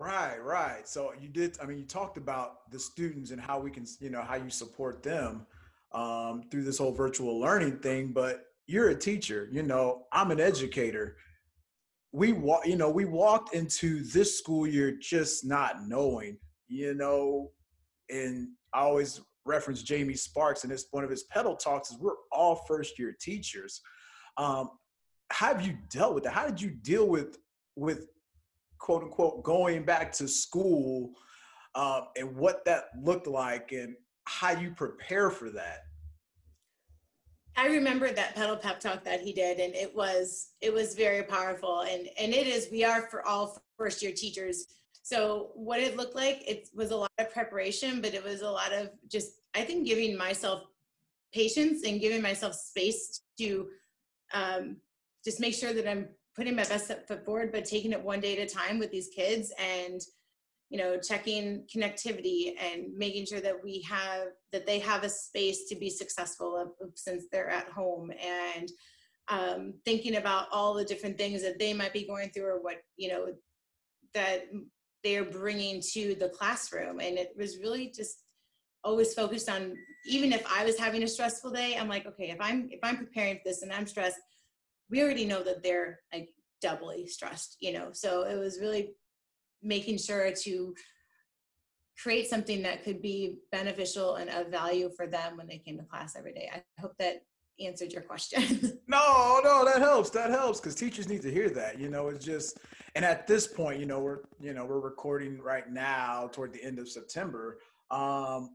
Right, 0.00 0.38
right. 0.42 0.88
So 0.88 1.12
you 1.20 1.28
did. 1.28 1.58
I 1.62 1.66
mean, 1.66 1.76
you 1.76 1.84
talked 1.84 2.16
about 2.16 2.70
the 2.70 2.78
students 2.78 3.32
and 3.32 3.40
how 3.40 3.60
we 3.60 3.70
can, 3.70 3.84
you 4.00 4.08
know, 4.08 4.22
how 4.22 4.36
you 4.36 4.48
support 4.48 5.02
them 5.02 5.46
um, 5.92 6.44
through 6.50 6.64
this 6.64 6.78
whole 6.78 6.92
virtual 6.92 7.38
learning 7.38 7.80
thing. 7.80 8.12
But 8.14 8.46
you're 8.66 8.88
a 8.88 8.94
teacher. 8.94 9.46
You 9.52 9.62
know, 9.62 10.06
I'm 10.10 10.30
an 10.30 10.40
educator 10.40 11.18
we 12.12 12.32
walk 12.32 12.66
you 12.66 12.76
know 12.76 12.90
we 12.90 13.04
walked 13.04 13.54
into 13.54 14.02
this 14.04 14.38
school 14.38 14.66
year 14.66 14.96
just 15.00 15.44
not 15.44 15.86
knowing 15.86 16.36
you 16.70 16.94
know? 16.94 17.50
And 18.08 18.48
i 18.72 18.80
always 18.80 19.20
reference 19.44 19.82
jamie 19.82 20.14
sparks 20.14 20.64
and 20.64 20.72
it's 20.72 20.86
one 20.90 21.02
of 21.02 21.10
his 21.10 21.24
pedal 21.24 21.56
talks 21.56 21.90
is 21.90 21.98
we're 21.98 22.14
all 22.30 22.64
first 22.68 22.98
year 22.98 23.16
teachers. 23.20 23.80
Um, 24.36 24.70
how 25.30 25.48
have 25.48 25.66
you 25.66 25.76
dealt 25.90 26.14
with 26.14 26.24
that? 26.24 26.32
How 26.32 26.46
did 26.46 26.60
you 26.60 26.70
deal 26.70 27.08
with 27.08 27.38
with 27.76 28.06
quote 28.78 29.02
unquote 29.02 29.42
going 29.42 29.84
back 29.84 30.12
to 30.12 30.28
school 30.28 31.12
um, 31.74 32.02
and 32.16 32.36
what 32.36 32.64
that 32.64 32.86
looked 33.00 33.26
like 33.26 33.72
and 33.72 33.94
how 34.24 34.50
you 34.50 34.72
prepare 34.72 35.30
for 35.30 35.50
that 35.50 35.78
I 37.60 37.66
remember 37.66 38.10
that 38.10 38.34
pedal 38.34 38.56
pep 38.56 38.80
talk 38.80 39.04
that 39.04 39.20
he 39.20 39.34
did, 39.34 39.60
and 39.60 39.74
it 39.74 39.94
was 39.94 40.52
it 40.62 40.72
was 40.72 40.94
very 40.94 41.22
powerful. 41.22 41.82
And 41.82 42.08
and 42.18 42.32
it 42.32 42.46
is 42.46 42.68
we 42.72 42.84
are 42.84 43.02
for 43.02 43.26
all 43.26 43.62
first 43.76 44.02
year 44.02 44.12
teachers. 44.12 44.66
So 45.02 45.50
what 45.54 45.78
it 45.78 45.94
looked 45.94 46.16
like, 46.16 46.42
it 46.48 46.70
was 46.74 46.90
a 46.90 46.96
lot 46.96 47.10
of 47.18 47.30
preparation, 47.30 48.00
but 48.00 48.14
it 48.14 48.24
was 48.24 48.40
a 48.40 48.50
lot 48.50 48.72
of 48.72 48.88
just 49.10 49.32
I 49.54 49.60
think 49.60 49.86
giving 49.86 50.16
myself 50.16 50.62
patience 51.34 51.84
and 51.84 52.00
giving 52.00 52.22
myself 52.22 52.54
space 52.54 53.20
to 53.38 53.68
um, 54.32 54.76
just 55.22 55.38
make 55.38 55.54
sure 55.54 55.74
that 55.74 55.86
I'm 55.86 56.08
putting 56.34 56.56
my 56.56 56.64
best 56.64 56.90
foot 57.06 57.24
forward, 57.26 57.52
but 57.52 57.66
taking 57.66 57.92
it 57.92 58.00
one 58.00 58.20
day 58.20 58.38
at 58.38 58.50
a 58.50 58.54
time 58.54 58.78
with 58.78 58.90
these 58.90 59.08
kids 59.14 59.52
and 59.58 60.00
you 60.70 60.78
know 60.78 60.96
checking 60.98 61.64
connectivity 61.74 62.54
and 62.58 62.96
making 62.96 63.26
sure 63.26 63.40
that 63.40 63.62
we 63.62 63.82
have 63.82 64.28
that 64.52 64.66
they 64.66 64.78
have 64.78 65.04
a 65.04 65.08
space 65.08 65.68
to 65.68 65.74
be 65.74 65.90
successful 65.90 66.74
since 66.94 67.24
they're 67.30 67.50
at 67.50 67.68
home 67.68 68.10
and 68.12 68.70
um, 69.28 69.74
thinking 69.84 70.16
about 70.16 70.48
all 70.50 70.74
the 70.74 70.84
different 70.84 71.16
things 71.16 71.42
that 71.42 71.58
they 71.58 71.72
might 71.72 71.92
be 71.92 72.06
going 72.06 72.30
through 72.30 72.46
or 72.46 72.62
what 72.62 72.78
you 72.96 73.08
know 73.08 73.26
that 74.14 74.44
they're 75.04 75.24
bringing 75.24 75.80
to 75.92 76.14
the 76.16 76.28
classroom. 76.28 77.00
And 77.00 77.16
it 77.16 77.32
was 77.36 77.58
really 77.58 77.90
just 77.94 78.22
always 78.82 79.14
focused 79.14 79.50
on 79.50 79.76
even 80.06 80.32
if 80.32 80.42
i 80.50 80.64
was 80.64 80.78
having 80.78 81.02
a 81.02 81.06
stressful 81.06 81.50
day 81.50 81.76
i'm 81.78 81.86
like 81.86 82.06
okay 82.06 82.30
if 82.30 82.38
i'm 82.40 82.66
if 82.70 82.80
i'm 82.82 82.96
preparing 82.96 83.36
for 83.36 83.42
this 83.44 83.60
and 83.60 83.70
i'm 83.70 83.86
stressed 83.86 84.16
we 84.88 85.02
already 85.02 85.26
know 85.26 85.42
that 85.42 85.62
they're 85.62 85.98
like 86.14 86.30
doubly 86.62 87.06
stressed 87.06 87.58
you 87.60 87.72
know? 87.72 87.90
So 87.92 88.22
it 88.22 88.38
was 88.38 88.58
really 88.58 88.94
making 89.62 89.98
sure 89.98 90.32
to 90.32 90.74
create 92.02 92.28
something 92.28 92.62
that 92.62 92.82
could 92.82 93.02
be 93.02 93.36
beneficial 93.52 94.16
and 94.16 94.30
of 94.30 94.48
value 94.48 94.90
for 94.96 95.06
them 95.06 95.36
when 95.36 95.46
they 95.46 95.58
came 95.58 95.76
to 95.76 95.84
class 95.84 96.16
every 96.16 96.32
day 96.32 96.50
i 96.52 96.62
hope 96.80 96.92
that 96.98 97.22
answered 97.60 97.92
your 97.92 98.02
question. 98.02 98.42
no, 98.88 99.40
no, 99.44 99.64
that 99.64 99.80
helps. 99.80 100.10
That 100.10 100.30
helps 100.30 100.60
because 100.60 100.74
teachers 100.74 101.08
need 101.08 101.22
to 101.22 101.30
hear 101.30 101.50
that. 101.50 101.78
You 101.78 101.88
know, 101.88 102.08
it's 102.08 102.24
just, 102.24 102.58
and 102.94 103.04
at 103.04 103.26
this 103.26 103.46
point, 103.46 103.80
you 103.80 103.86
know, 103.86 104.00
we're, 104.00 104.20
you 104.40 104.52
know, 104.52 104.64
we're 104.64 104.80
recording 104.80 105.40
right 105.40 105.70
now 105.70 106.28
toward 106.32 106.52
the 106.52 106.62
end 106.62 106.78
of 106.78 106.88
September. 106.88 107.58
Um, 107.90 108.50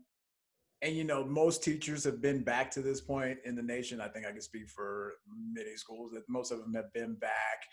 and 0.81 0.95
you 0.95 1.03
know, 1.03 1.23
most 1.23 1.63
teachers 1.63 2.03
have 2.03 2.21
been 2.21 2.43
back 2.43 2.69
to 2.71 2.81
this 2.81 3.01
point 3.01 3.37
in 3.45 3.55
the 3.55 3.63
nation. 3.63 4.01
I 4.01 4.07
think 4.07 4.25
I 4.25 4.31
can 4.31 4.41
speak 4.41 4.69
for 4.69 5.13
many 5.53 5.75
schools 5.77 6.11
that 6.13 6.23
most 6.27 6.51
of 6.51 6.59
them 6.59 6.73
have 6.73 6.91
been 6.93 7.15
back. 7.15 7.63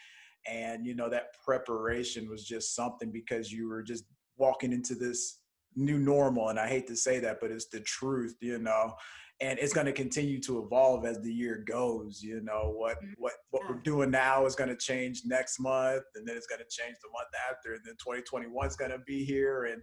And 0.47 0.87
you 0.87 0.95
know, 0.95 1.09
that 1.09 1.35
preparation 1.45 2.29
was 2.29 2.45
just 2.45 2.75
something 2.75 3.11
because 3.11 3.53
you 3.53 3.69
were 3.69 3.83
just 3.83 4.05
walking 4.37 4.73
into 4.73 4.95
this 4.95 5.41
new 5.77 5.99
normal. 5.99 6.49
And 6.49 6.59
I 6.59 6.69
hate 6.69 6.87
to 6.89 6.97
say 6.97 7.19
that, 7.21 7.39
but 7.41 7.51
it's 7.51 7.69
the 7.69 7.81
truth, 7.81 8.37
you 8.41 8.59
know 8.59 8.95
and 9.43 9.59
it's 9.59 9.73
going 9.73 9.87
to 9.87 9.93
continue 9.93 10.41
to 10.41 10.63
evolve 10.63 11.05
as 11.05 11.21
the 11.21 11.33
year 11.33 11.65
goes 11.69 12.23
you 12.23 12.41
know 12.41 12.73
what 12.75 12.97
mm-hmm. 12.99 13.13
what 13.19 13.33
what 13.51 13.63
we're 13.69 13.81
doing 13.83 14.11
now 14.11 14.47
is 14.47 14.55
going 14.55 14.71
to 14.71 14.77
change 14.77 15.23
next 15.27 15.59
month 15.59 16.03
and 16.15 16.27
then 16.27 16.37
it's 16.37 16.47
going 16.47 16.61
to 16.61 16.65
change 16.71 16.97
the 17.03 17.09
month 17.13 17.29
after 17.51 17.75
and 17.75 17.83
then 17.85 17.95
2021 17.95 18.67
is 18.67 18.77
going 18.77 18.91
to 18.91 18.99
be 19.07 19.25
here 19.25 19.65
and 19.65 19.83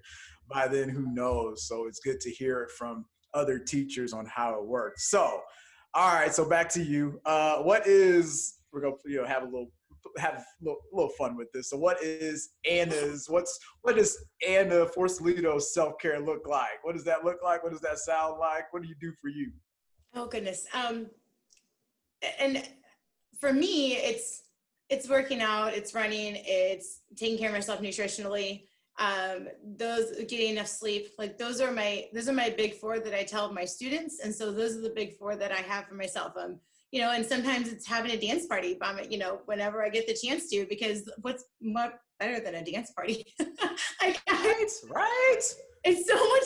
by 0.49 0.67
then 0.67 0.89
who 0.89 1.13
knows 1.13 1.67
so 1.67 1.85
it's 1.87 1.99
good 1.99 2.19
to 2.19 2.31
hear 2.31 2.61
it 2.61 2.71
from 2.71 3.05
other 3.33 3.59
teachers 3.59 4.13
on 4.13 4.25
how 4.25 4.55
it 4.55 4.65
works 4.65 5.11
so 5.11 5.41
all 5.93 6.13
right 6.13 6.33
so 6.33 6.45
back 6.45 6.69
to 6.69 6.81
you 6.81 7.19
uh 7.25 7.57
what 7.57 7.85
is 7.85 8.55
we're 8.71 8.81
going 8.81 8.95
to 9.03 9.11
you 9.11 9.17
know 9.17 9.27
have 9.27 9.43
a 9.43 9.45
little 9.45 9.71
have 10.17 10.35
a 10.35 10.43
little, 10.61 10.79
little, 10.91 11.11
fun 11.17 11.35
with 11.35 11.51
this. 11.53 11.69
So, 11.69 11.77
what 11.77 12.01
is 12.03 12.49
Anna's? 12.69 13.27
What's 13.29 13.59
what 13.81 13.95
does 13.95 14.17
Anna 14.47 14.85
Forcelledo's 14.85 15.73
self 15.73 15.93
care 16.01 16.19
look 16.19 16.47
like? 16.47 16.83
What 16.83 16.95
does 16.95 17.05
that 17.05 17.23
look 17.23 17.37
like? 17.43 17.63
What 17.63 17.71
does 17.71 17.81
that 17.81 17.99
sound 17.99 18.39
like? 18.39 18.71
What 18.71 18.81
do 18.81 18.87
you 18.87 18.95
do 18.99 19.13
for 19.21 19.29
you? 19.29 19.51
Oh 20.15 20.27
goodness. 20.27 20.65
Um, 20.73 21.07
and 22.39 22.67
for 23.39 23.53
me, 23.53 23.95
it's 23.95 24.43
it's 24.89 25.07
working 25.07 25.41
out, 25.41 25.73
it's 25.73 25.93
running, 25.93 26.35
it's 26.45 27.01
taking 27.15 27.37
care 27.37 27.49
of 27.49 27.53
myself 27.53 27.81
nutritionally. 27.81 28.63
Um, 28.97 29.47
those 29.77 30.11
getting 30.27 30.51
enough 30.51 30.67
sleep, 30.67 31.09
like 31.17 31.37
those 31.37 31.61
are 31.61 31.71
my 31.71 32.07
those 32.13 32.27
are 32.27 32.33
my 32.33 32.49
big 32.49 32.73
four 32.73 32.99
that 32.99 33.13
I 33.13 33.23
tell 33.23 33.53
my 33.53 33.65
students, 33.65 34.19
and 34.23 34.33
so 34.33 34.51
those 34.51 34.75
are 34.75 34.81
the 34.81 34.89
big 34.89 35.15
four 35.17 35.35
that 35.35 35.51
I 35.51 35.61
have 35.61 35.85
for 35.85 35.95
myself. 35.95 36.33
Um, 36.35 36.59
you 36.91 37.01
know, 37.01 37.11
and 37.11 37.25
sometimes 37.25 37.69
it's 37.69 37.87
having 37.87 38.11
a 38.11 38.19
dance 38.19 38.45
party, 38.47 38.77
you 39.09 39.17
know, 39.17 39.39
whenever 39.45 39.83
I 39.83 39.89
get 39.89 40.07
the 40.07 40.13
chance 40.15 40.49
to, 40.49 40.65
because 40.69 41.09
what's 41.21 41.43
what 41.59 41.99
better 42.19 42.39
than 42.39 42.55
a 42.55 42.63
dance 42.63 42.91
party? 42.91 43.25
I, 44.01 44.15
right, 44.29 44.65
right. 44.89 45.41
It's 45.83 46.07
so 46.07 46.15
much 46.29 46.43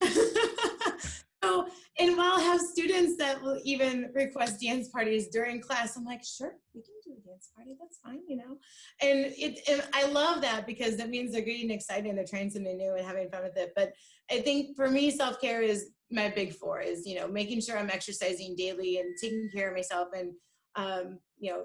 fun. 0.00 1.00
so, 1.46 1.66
and 1.98 2.16
while 2.16 2.38
I 2.38 2.40
have 2.42 2.60
students 2.60 3.16
that 3.18 3.40
will 3.42 3.60
even 3.64 4.10
request 4.14 4.60
dance 4.60 4.88
parties 4.88 5.28
during 5.28 5.60
class, 5.60 5.96
I'm 5.96 6.04
like, 6.04 6.22
sure, 6.24 6.54
we 6.74 6.82
can 6.82 6.94
do 7.04 7.12
a 7.12 7.28
dance 7.28 7.48
party. 7.54 7.76
That's 7.80 7.98
fine, 8.04 8.20
you 8.28 8.36
know. 8.36 8.58
And 9.00 9.32
it, 9.36 9.60
and 9.68 9.82
I 9.92 10.06
love 10.06 10.40
that 10.42 10.66
because 10.66 10.96
that 10.96 11.08
means 11.08 11.32
they're 11.32 11.42
getting 11.42 11.70
excited 11.70 12.06
and 12.06 12.18
they're 12.18 12.24
trying 12.24 12.50
something 12.50 12.76
new 12.76 12.94
and 12.94 13.06
having 13.06 13.30
fun 13.30 13.44
with 13.44 13.56
it. 13.56 13.72
But 13.76 13.92
I 14.30 14.40
think 14.40 14.76
for 14.76 14.90
me, 14.90 15.10
self 15.10 15.40
care 15.40 15.62
is 15.62 15.90
my 16.10 16.30
big 16.30 16.52
four 16.52 16.80
is 16.80 17.06
you 17.06 17.16
know 17.16 17.26
making 17.26 17.60
sure 17.60 17.76
i'm 17.76 17.90
exercising 17.90 18.54
daily 18.56 18.98
and 18.98 19.16
taking 19.20 19.50
care 19.54 19.68
of 19.68 19.74
myself 19.74 20.08
and 20.16 20.32
um, 20.76 21.18
you 21.38 21.50
know 21.50 21.64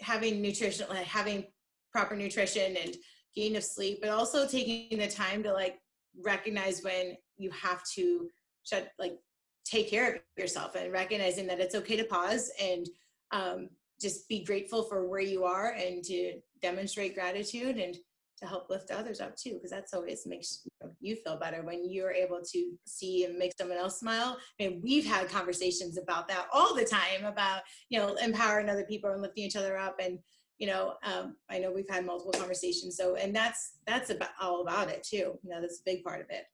having 0.00 0.42
nutrition 0.42 0.86
having 0.90 1.44
proper 1.92 2.16
nutrition 2.16 2.76
and 2.76 2.96
gain 3.36 3.54
of 3.56 3.62
sleep 3.62 3.98
but 4.00 4.10
also 4.10 4.48
taking 4.48 4.98
the 4.98 5.06
time 5.06 5.42
to 5.42 5.52
like 5.52 5.78
recognize 6.22 6.82
when 6.82 7.16
you 7.36 7.50
have 7.50 7.82
to 7.94 8.28
shut 8.64 8.88
like 8.98 9.18
take 9.64 9.88
care 9.88 10.14
of 10.14 10.20
yourself 10.36 10.74
and 10.74 10.92
recognizing 10.92 11.46
that 11.46 11.60
it's 11.60 11.74
okay 11.74 11.96
to 11.96 12.04
pause 12.04 12.50
and 12.60 12.88
um, 13.30 13.68
just 14.00 14.28
be 14.28 14.44
grateful 14.44 14.82
for 14.82 15.08
where 15.08 15.20
you 15.20 15.44
are 15.44 15.72
and 15.72 16.02
to 16.04 16.40
demonstrate 16.60 17.14
gratitude 17.14 17.76
and 17.76 17.96
to 18.38 18.48
help 18.48 18.68
lift 18.68 18.90
others 18.90 19.20
up 19.20 19.36
too 19.36 19.54
because 19.54 19.70
that's 19.70 19.94
always 19.94 20.26
makes 20.26 20.66
you 21.00 21.16
feel 21.16 21.36
better 21.36 21.62
when 21.62 21.88
you're 21.88 22.10
able 22.10 22.40
to 22.42 22.72
see 22.84 23.24
and 23.24 23.38
make 23.38 23.52
someone 23.56 23.78
else 23.78 24.00
smile. 24.00 24.36
I 24.60 24.64
mean 24.64 24.80
we've 24.82 25.06
had 25.06 25.28
conversations 25.28 25.96
about 25.96 26.26
that 26.28 26.48
all 26.52 26.74
the 26.74 26.84
time 26.84 27.24
about 27.24 27.62
you 27.88 27.98
know 27.98 28.14
empowering 28.14 28.68
other 28.68 28.84
people 28.84 29.10
and 29.10 29.22
lifting 29.22 29.44
each 29.44 29.56
other 29.56 29.78
up 29.78 29.96
and 30.00 30.18
you 30.58 30.66
know 30.66 30.94
um, 31.02 31.36
i 31.50 31.58
know 31.58 31.72
we've 31.72 31.88
had 31.88 32.06
multiple 32.06 32.32
conversations 32.32 32.96
so 32.96 33.16
and 33.16 33.34
that's 33.34 33.78
that's 33.86 34.10
about 34.10 34.30
all 34.40 34.62
about 34.62 34.88
it 34.88 35.02
too 35.02 35.38
you 35.42 35.50
know 35.50 35.60
that's 35.60 35.80
a 35.80 35.84
big 35.84 36.04
part 36.04 36.20
of 36.20 36.26
it 36.30 36.44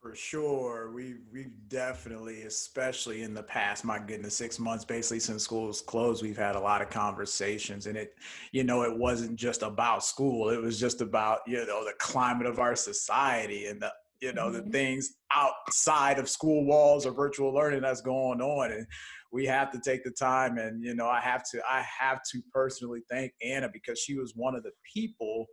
for 0.00 0.14
sure. 0.14 0.90
We 0.92 1.16
we've 1.32 1.52
definitely, 1.68 2.42
especially 2.42 3.22
in 3.22 3.34
the 3.34 3.42
past, 3.42 3.84
my 3.84 3.98
goodness, 3.98 4.36
six 4.36 4.58
months 4.58 4.84
basically 4.84 5.20
since 5.20 5.42
school's 5.42 5.82
closed, 5.82 6.22
we've 6.22 6.38
had 6.38 6.56
a 6.56 6.60
lot 6.60 6.80
of 6.80 6.88
conversations. 6.88 7.86
And 7.86 7.96
it, 7.96 8.14
you 8.52 8.64
know, 8.64 8.82
it 8.82 8.96
wasn't 8.96 9.36
just 9.36 9.62
about 9.62 10.02
school. 10.02 10.48
It 10.48 10.60
was 10.60 10.80
just 10.80 11.02
about, 11.02 11.40
you 11.46 11.66
know, 11.66 11.84
the 11.84 11.92
climate 11.98 12.46
of 12.46 12.58
our 12.58 12.74
society 12.74 13.66
and 13.66 13.82
the, 13.82 13.92
you 14.22 14.32
know, 14.32 14.46
mm-hmm. 14.46 14.64
the 14.64 14.72
things 14.72 15.16
outside 15.34 16.18
of 16.18 16.28
school 16.28 16.64
walls 16.64 17.04
or 17.04 17.12
virtual 17.12 17.52
learning 17.52 17.82
that's 17.82 18.00
going 18.00 18.40
on. 18.40 18.72
And 18.72 18.86
we 19.32 19.44
have 19.46 19.70
to 19.72 19.80
take 19.84 20.02
the 20.02 20.10
time 20.10 20.56
and, 20.56 20.82
you 20.82 20.94
know, 20.94 21.08
I 21.08 21.20
have 21.20 21.42
to, 21.50 21.60
I 21.70 21.84
have 22.00 22.20
to 22.32 22.40
personally 22.52 23.00
thank 23.10 23.32
Anna 23.44 23.68
because 23.70 23.98
she 23.98 24.16
was 24.16 24.32
one 24.34 24.54
of 24.54 24.62
the 24.62 24.72
people 24.94 25.46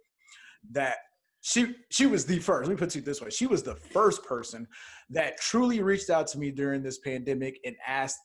that 0.71 0.97
she 1.47 1.75
she 1.89 2.07
was 2.07 2.25
the 2.25 2.39
first. 2.39 2.67
Let 2.67 2.75
me 2.75 2.77
put 2.77 2.93
it 2.93 3.05
this 3.05 3.21
way: 3.21 3.29
she 3.29 3.47
was 3.47 3.63
the 3.63 3.75
first 3.75 4.25
person 4.25 4.67
that 5.09 5.39
truly 5.39 5.81
reached 5.81 6.09
out 6.09 6.27
to 6.27 6.37
me 6.37 6.51
during 6.51 6.83
this 6.83 6.99
pandemic 6.99 7.57
and 7.63 7.73
asked 7.87 8.19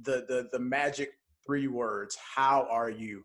the 0.00 0.24
the 0.28 0.48
the 0.52 0.60
magic 0.60 1.10
three 1.44 1.66
words: 1.66 2.16
"How 2.36 2.68
are 2.70 2.88
you?" 2.88 3.24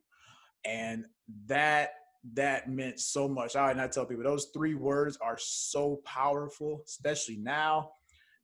And 0.66 1.06
that 1.46 1.92
that 2.34 2.68
meant 2.68 3.00
so 3.00 3.28
much. 3.28 3.56
I 3.56 3.70
and 3.70 3.80
I 3.80 3.88
tell 3.88 4.08
people 4.08 4.24
those 4.24 4.50
three 4.56 4.74
words 4.74 5.20
are 5.22 5.38
so 5.38 6.02
powerful, 6.04 6.82
especially 6.88 7.38
now, 7.38 7.92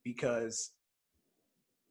because 0.04 0.70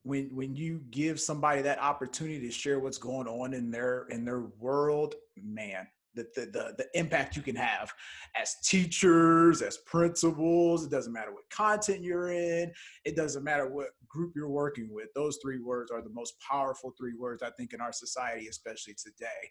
when 0.04 0.30
when 0.34 0.56
you 0.56 0.80
give 0.92 1.20
somebody 1.20 1.62
that 1.64 1.82
opportunity 1.82 2.40
to 2.40 2.52
share 2.52 2.80
what's 2.80 2.98
going 2.98 3.28
on 3.28 3.54
in 3.54 3.70
their 3.70 4.06
in 4.12 4.24
their 4.24 4.44
world, 4.60 5.16
man, 5.36 5.88
the, 6.16 6.26
the, 6.36 6.42
the, 6.46 6.74
the, 6.78 7.00
impact 7.00 7.36
you 7.36 7.42
can 7.42 7.56
have 7.56 7.94
as 8.36 8.56
teachers, 8.64 9.62
as 9.62 9.78
principals. 9.86 10.86
It 10.86 10.92
doesn't 10.92 11.14
matter 11.14 11.34
what 11.34 11.50
content 11.50 12.04
you're 12.04 12.32
in. 12.32 12.72
It 13.06 13.16
doesn't 13.16 13.44
matter 13.44 13.70
what 13.70 13.90
group 14.08 14.34
you're 14.36 14.50
working 14.50 14.90
with. 14.92 15.08
Those 15.16 15.40
three 15.42 15.60
words 15.60 15.92
are 15.92 16.02
the 16.02 16.10
most 16.10 16.36
powerful 16.40 16.94
three 16.98 17.14
words, 17.14 17.44
I 17.44 17.52
think, 17.52 17.74
in 17.74 17.82
our 17.82 17.94
society, 17.94 18.48
especially 18.48 18.96
today. 18.96 19.50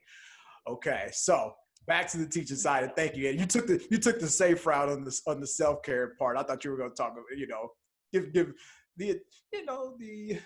Okay, 0.69 1.09
so 1.13 1.55
back 1.87 2.09
to 2.09 2.19
the 2.19 2.27
teaching 2.27 2.57
side, 2.57 2.85
and 2.85 2.93
thank 2.95 3.17
you. 3.17 3.31
And 3.31 3.39
you 3.39 3.47
took 3.47 3.67
the 3.67 3.85
you 3.91 3.99
took 3.99 4.21
the 4.21 4.29
safe 4.29 4.67
route 4.67 4.89
on 4.89 5.05
the 5.05 5.21
on 5.27 5.41
the 5.41 5.47
self 5.47 5.83
care 5.83 6.15
part. 6.19 6.37
I 6.37 6.43
thought 6.43 6.65
you 6.65 6.71
were 6.71 6.77
going 6.77 6.91
to 6.91 6.97
talk, 6.97 7.13
about, 7.13 7.25
you 7.37 7.47
know, 7.47 7.71
give 8.13 8.33
give 8.33 8.53
the 8.97 9.21
you 9.53 9.65
know 9.65 9.95
the 9.99 10.39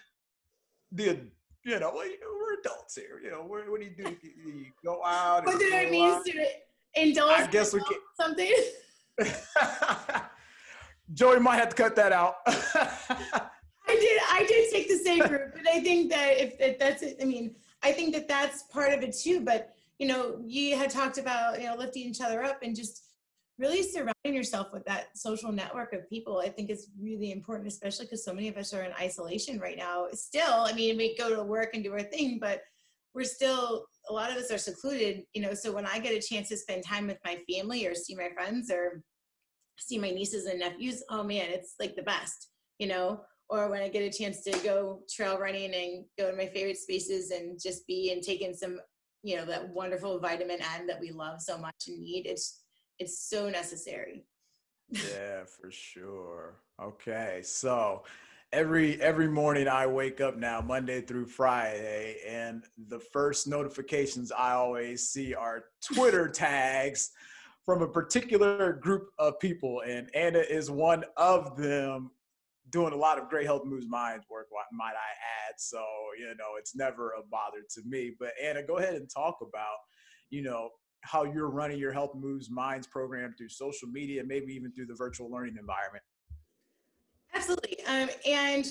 the 0.92 1.18
you 1.64 1.78
know, 1.78 1.92
we're 1.94 2.51
adults 2.64 2.96
here. 2.96 3.20
You 3.22 3.30
know, 3.30 3.42
what, 3.42 3.68
what 3.70 3.80
do 3.80 3.86
you 3.86 3.92
do? 3.96 4.16
You 4.22 4.66
go 4.84 5.04
out. 5.04 5.46
What 5.46 5.58
did 5.58 5.72
I 5.74 5.90
mean 5.90 6.22
to 6.24 6.46
indulge? 6.94 7.40
I 7.40 7.46
guess 7.46 7.72
we 7.72 7.80
can 7.80 7.98
something. 8.18 8.52
Joey 11.14 11.40
might 11.40 11.56
have 11.56 11.70
to 11.70 11.76
cut 11.76 11.96
that 11.96 12.12
out. 12.12 12.36
I 12.46 13.50
did. 13.88 14.22
I 14.30 14.46
did 14.46 14.70
take 14.72 14.88
the 14.88 14.96
same 14.96 15.20
route, 15.20 15.52
but 15.54 15.68
I 15.68 15.80
think 15.80 16.10
that 16.10 16.40
if, 16.40 16.54
if 16.58 16.78
that's 16.78 17.02
it, 17.02 17.18
I 17.20 17.24
mean, 17.24 17.54
I 17.82 17.92
think 17.92 18.14
that 18.14 18.28
that's 18.28 18.62
part 18.64 18.92
of 18.92 19.02
it 19.02 19.14
too. 19.16 19.40
But 19.40 19.74
you 19.98 20.06
know, 20.06 20.40
you 20.44 20.76
had 20.76 20.90
talked 20.90 21.18
about 21.18 21.60
you 21.60 21.66
know 21.66 21.76
lifting 21.76 22.04
each 22.04 22.20
other 22.20 22.42
up 22.42 22.60
and 22.62 22.74
just 22.74 23.04
really 23.58 23.82
surrounding 23.82 24.34
yourself 24.34 24.72
with 24.72 24.84
that 24.84 25.16
social 25.16 25.52
network 25.52 25.92
of 25.92 26.08
people 26.08 26.38
i 26.38 26.48
think 26.48 26.70
is 26.70 26.88
really 27.00 27.32
important 27.32 27.68
especially 27.68 28.06
because 28.06 28.24
so 28.24 28.32
many 28.32 28.48
of 28.48 28.56
us 28.56 28.72
are 28.72 28.82
in 28.82 28.92
isolation 29.00 29.58
right 29.60 29.76
now 29.76 30.06
still 30.12 30.62
i 30.62 30.72
mean 30.72 30.96
we 30.96 31.16
go 31.16 31.34
to 31.34 31.42
work 31.42 31.70
and 31.74 31.84
do 31.84 31.92
our 31.92 32.02
thing 32.02 32.38
but 32.40 32.62
we're 33.14 33.24
still 33.24 33.84
a 34.08 34.12
lot 34.12 34.30
of 34.30 34.36
us 34.36 34.50
are 34.50 34.58
secluded 34.58 35.22
you 35.34 35.42
know 35.42 35.54
so 35.54 35.70
when 35.70 35.86
i 35.86 35.98
get 35.98 36.14
a 36.14 36.26
chance 36.26 36.48
to 36.48 36.56
spend 36.56 36.82
time 36.84 37.06
with 37.06 37.18
my 37.24 37.38
family 37.52 37.86
or 37.86 37.94
see 37.94 38.14
my 38.14 38.30
friends 38.34 38.70
or 38.70 39.02
see 39.78 39.98
my 39.98 40.10
nieces 40.10 40.46
and 40.46 40.60
nephews, 40.60 41.02
oh 41.10 41.22
man, 41.22 41.46
it's 41.50 41.74
like 41.80 41.96
the 41.96 42.02
best, 42.02 42.48
you 42.78 42.86
know. 42.86 43.20
Or 43.48 43.68
when 43.68 43.82
I 43.82 43.88
get 43.88 44.02
a 44.02 44.18
chance 44.18 44.42
to 44.44 44.52
go 44.64 45.00
trail 45.14 45.38
running 45.38 45.74
and 45.74 46.04
go 46.18 46.30
to 46.30 46.36
my 46.36 46.46
favorite 46.46 46.78
spaces 46.78 47.30
and 47.30 47.60
just 47.60 47.86
be 47.86 48.12
and 48.12 48.22
take 48.22 48.40
in 48.40 48.54
some, 48.54 48.80
you 49.22 49.36
know, 49.36 49.44
that 49.44 49.68
wonderful 49.68 50.18
vitamin 50.20 50.58
N 50.74 50.86
that 50.86 51.00
we 51.00 51.10
love 51.10 51.40
so 51.40 51.58
much 51.58 51.74
and 51.88 52.00
need. 52.00 52.26
It's 52.26 52.61
it's 52.98 53.28
so 53.28 53.48
necessary. 53.48 54.24
yeah, 54.90 55.44
for 55.44 55.70
sure. 55.70 56.56
Okay, 56.80 57.40
so 57.42 58.02
every 58.52 59.00
every 59.00 59.28
morning 59.28 59.66
I 59.66 59.86
wake 59.86 60.20
up 60.20 60.36
now 60.36 60.60
Monday 60.60 61.00
through 61.00 61.26
Friday 61.26 62.18
and 62.28 62.64
the 62.88 62.98
first 62.98 63.46
notifications 63.46 64.30
I 64.30 64.52
always 64.52 65.08
see 65.08 65.34
are 65.34 65.64
Twitter 65.82 66.28
tags 66.32 67.10
from 67.64 67.80
a 67.80 67.88
particular 67.88 68.74
group 68.74 69.08
of 69.18 69.40
people 69.40 69.82
and 69.86 70.10
Anna 70.14 70.40
is 70.40 70.70
one 70.70 71.04
of 71.16 71.56
them 71.56 72.10
doing 72.70 72.92
a 72.92 72.96
lot 72.96 73.18
of 73.18 73.30
great 73.30 73.46
health 73.46 73.64
moves 73.64 73.88
minds 73.88 74.26
work 74.30 74.48
might 74.72 74.90
I 74.90 75.48
add 75.48 75.54
so 75.56 75.82
you 76.18 76.26
know 76.26 76.56
it's 76.58 76.76
never 76.76 77.12
a 77.12 77.22
bother 77.30 77.62
to 77.74 77.82
me 77.86 78.12
but 78.18 78.32
Anna 78.42 78.62
go 78.62 78.76
ahead 78.76 78.94
and 78.94 79.08
talk 79.08 79.38
about 79.40 79.78
you 80.28 80.42
know 80.42 80.68
how 81.02 81.24
you're 81.24 81.50
running 81.50 81.78
your 81.78 81.92
health 81.92 82.14
moves 82.14 82.50
minds 82.50 82.86
program 82.86 83.34
through 83.36 83.48
social 83.48 83.88
media 83.88 84.22
maybe 84.24 84.52
even 84.52 84.72
through 84.72 84.86
the 84.86 84.94
virtual 84.94 85.30
learning 85.30 85.56
environment 85.58 86.02
Absolutely. 87.34 87.78
Um, 87.86 88.08
and 88.26 88.66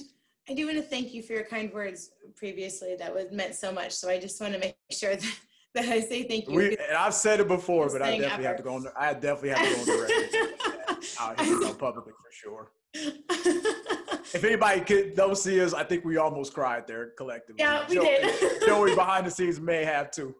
I 0.49 0.53
do 0.53 0.65
want 0.65 0.77
to 0.77 0.83
thank 0.83 1.13
you 1.13 1.23
for 1.23 1.33
your 1.33 1.43
kind 1.43 1.71
words 1.73 2.11
previously. 2.35 2.95
That 2.97 3.13
was 3.13 3.25
meant 3.31 3.55
so 3.55 3.71
much. 3.71 3.91
So 3.93 4.09
I 4.09 4.19
just 4.19 4.39
want 4.39 4.53
to 4.53 4.59
make 4.59 4.75
sure 4.91 5.15
that, 5.15 5.37
that 5.75 5.85
I 5.85 5.99
say 6.01 6.23
thank 6.23 6.47
you. 6.47 6.55
We, 6.55 6.77
and 6.77 6.97
I've 6.97 7.13
said 7.13 7.39
it 7.39 7.47
before, 7.47 7.89
but 7.89 8.01
I 8.01 8.17
definitely 8.17 8.45
have 8.45 8.57
to 8.57 8.63
go 8.63 8.75
on. 8.75 8.83
The, 8.83 8.93
I 8.97 9.13
definitely 9.13 9.49
have 9.49 9.59
to 9.59 9.73
go 9.73 9.79
on 9.79 9.85
the 9.85 10.03
record. 10.03 11.05
Out 11.19 11.41
here, 11.41 11.73
publicly 11.73 12.13
for 12.13 12.31
sure. 12.31 12.71
if 12.93 14.43
anybody 14.43 14.81
could 14.81 15.15
don't 15.15 15.37
see 15.37 15.61
us, 15.61 15.73
I 15.73 15.83
think 15.83 16.05
we 16.05 16.17
almost 16.17 16.53
cried 16.53 16.85
there 16.85 17.11
collectively. 17.17 17.55
Yeah, 17.59 17.85
we 17.87 17.95
Joey, 17.95 18.05
did. 18.05 18.61
Joey 18.65 18.95
behind 18.95 19.25
the 19.25 19.31
scenes 19.31 19.59
may 19.59 19.83
have 19.83 20.11
too. 20.11 20.35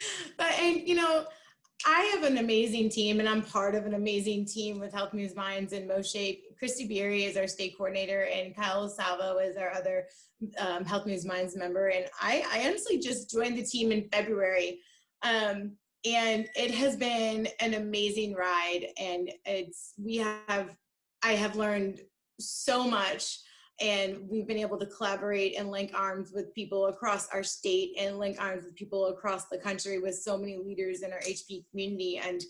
but 0.36 0.52
and 0.58 0.86
you 0.86 0.94
know, 0.94 1.24
I 1.86 2.02
have 2.14 2.24
an 2.24 2.38
amazing 2.38 2.90
team, 2.90 3.20
and 3.20 3.28
I'm 3.28 3.42
part 3.42 3.74
of 3.74 3.86
an 3.86 3.94
amazing 3.94 4.46
team 4.46 4.78
with 4.78 4.92
Health 4.92 5.14
Moves 5.14 5.34
Minds 5.34 5.72
and 5.72 5.88
MoShape. 5.88 6.40
Christy 6.58 6.86
Beery 6.86 7.24
is 7.24 7.36
our 7.36 7.46
state 7.46 7.76
coordinator, 7.76 8.28
and 8.32 8.54
Kyle 8.54 8.88
Salvo 8.88 9.38
is 9.38 9.56
our 9.56 9.70
other 9.70 10.06
um, 10.58 10.84
Health 10.84 11.06
Moves 11.06 11.24
Minds 11.24 11.56
member. 11.56 11.88
And 11.88 12.06
I, 12.20 12.44
I, 12.52 12.68
honestly 12.68 12.98
just 12.98 13.30
joined 13.30 13.56
the 13.56 13.64
team 13.64 13.92
in 13.92 14.08
February, 14.12 14.80
um, 15.22 15.72
and 16.04 16.48
it 16.54 16.70
has 16.72 16.96
been 16.96 17.48
an 17.60 17.74
amazing 17.74 18.34
ride. 18.34 18.88
And 18.98 19.30
it's 19.46 19.94
we 19.98 20.16
have 20.16 20.76
I 21.22 21.32
have 21.32 21.56
learned 21.56 22.00
so 22.38 22.84
much 22.84 23.38
and 23.80 24.18
we've 24.28 24.46
been 24.46 24.58
able 24.58 24.78
to 24.78 24.86
collaborate 24.86 25.58
and 25.58 25.70
link 25.70 25.92
arms 25.94 26.32
with 26.34 26.54
people 26.54 26.86
across 26.86 27.28
our 27.30 27.42
state 27.42 27.92
and 27.98 28.18
link 28.18 28.36
arms 28.38 28.64
with 28.64 28.74
people 28.74 29.06
across 29.06 29.46
the 29.46 29.58
country 29.58 29.98
with 29.98 30.14
so 30.14 30.36
many 30.36 30.58
leaders 30.58 31.02
in 31.02 31.12
our 31.12 31.20
HP 31.20 31.64
community 31.70 32.20
and 32.22 32.42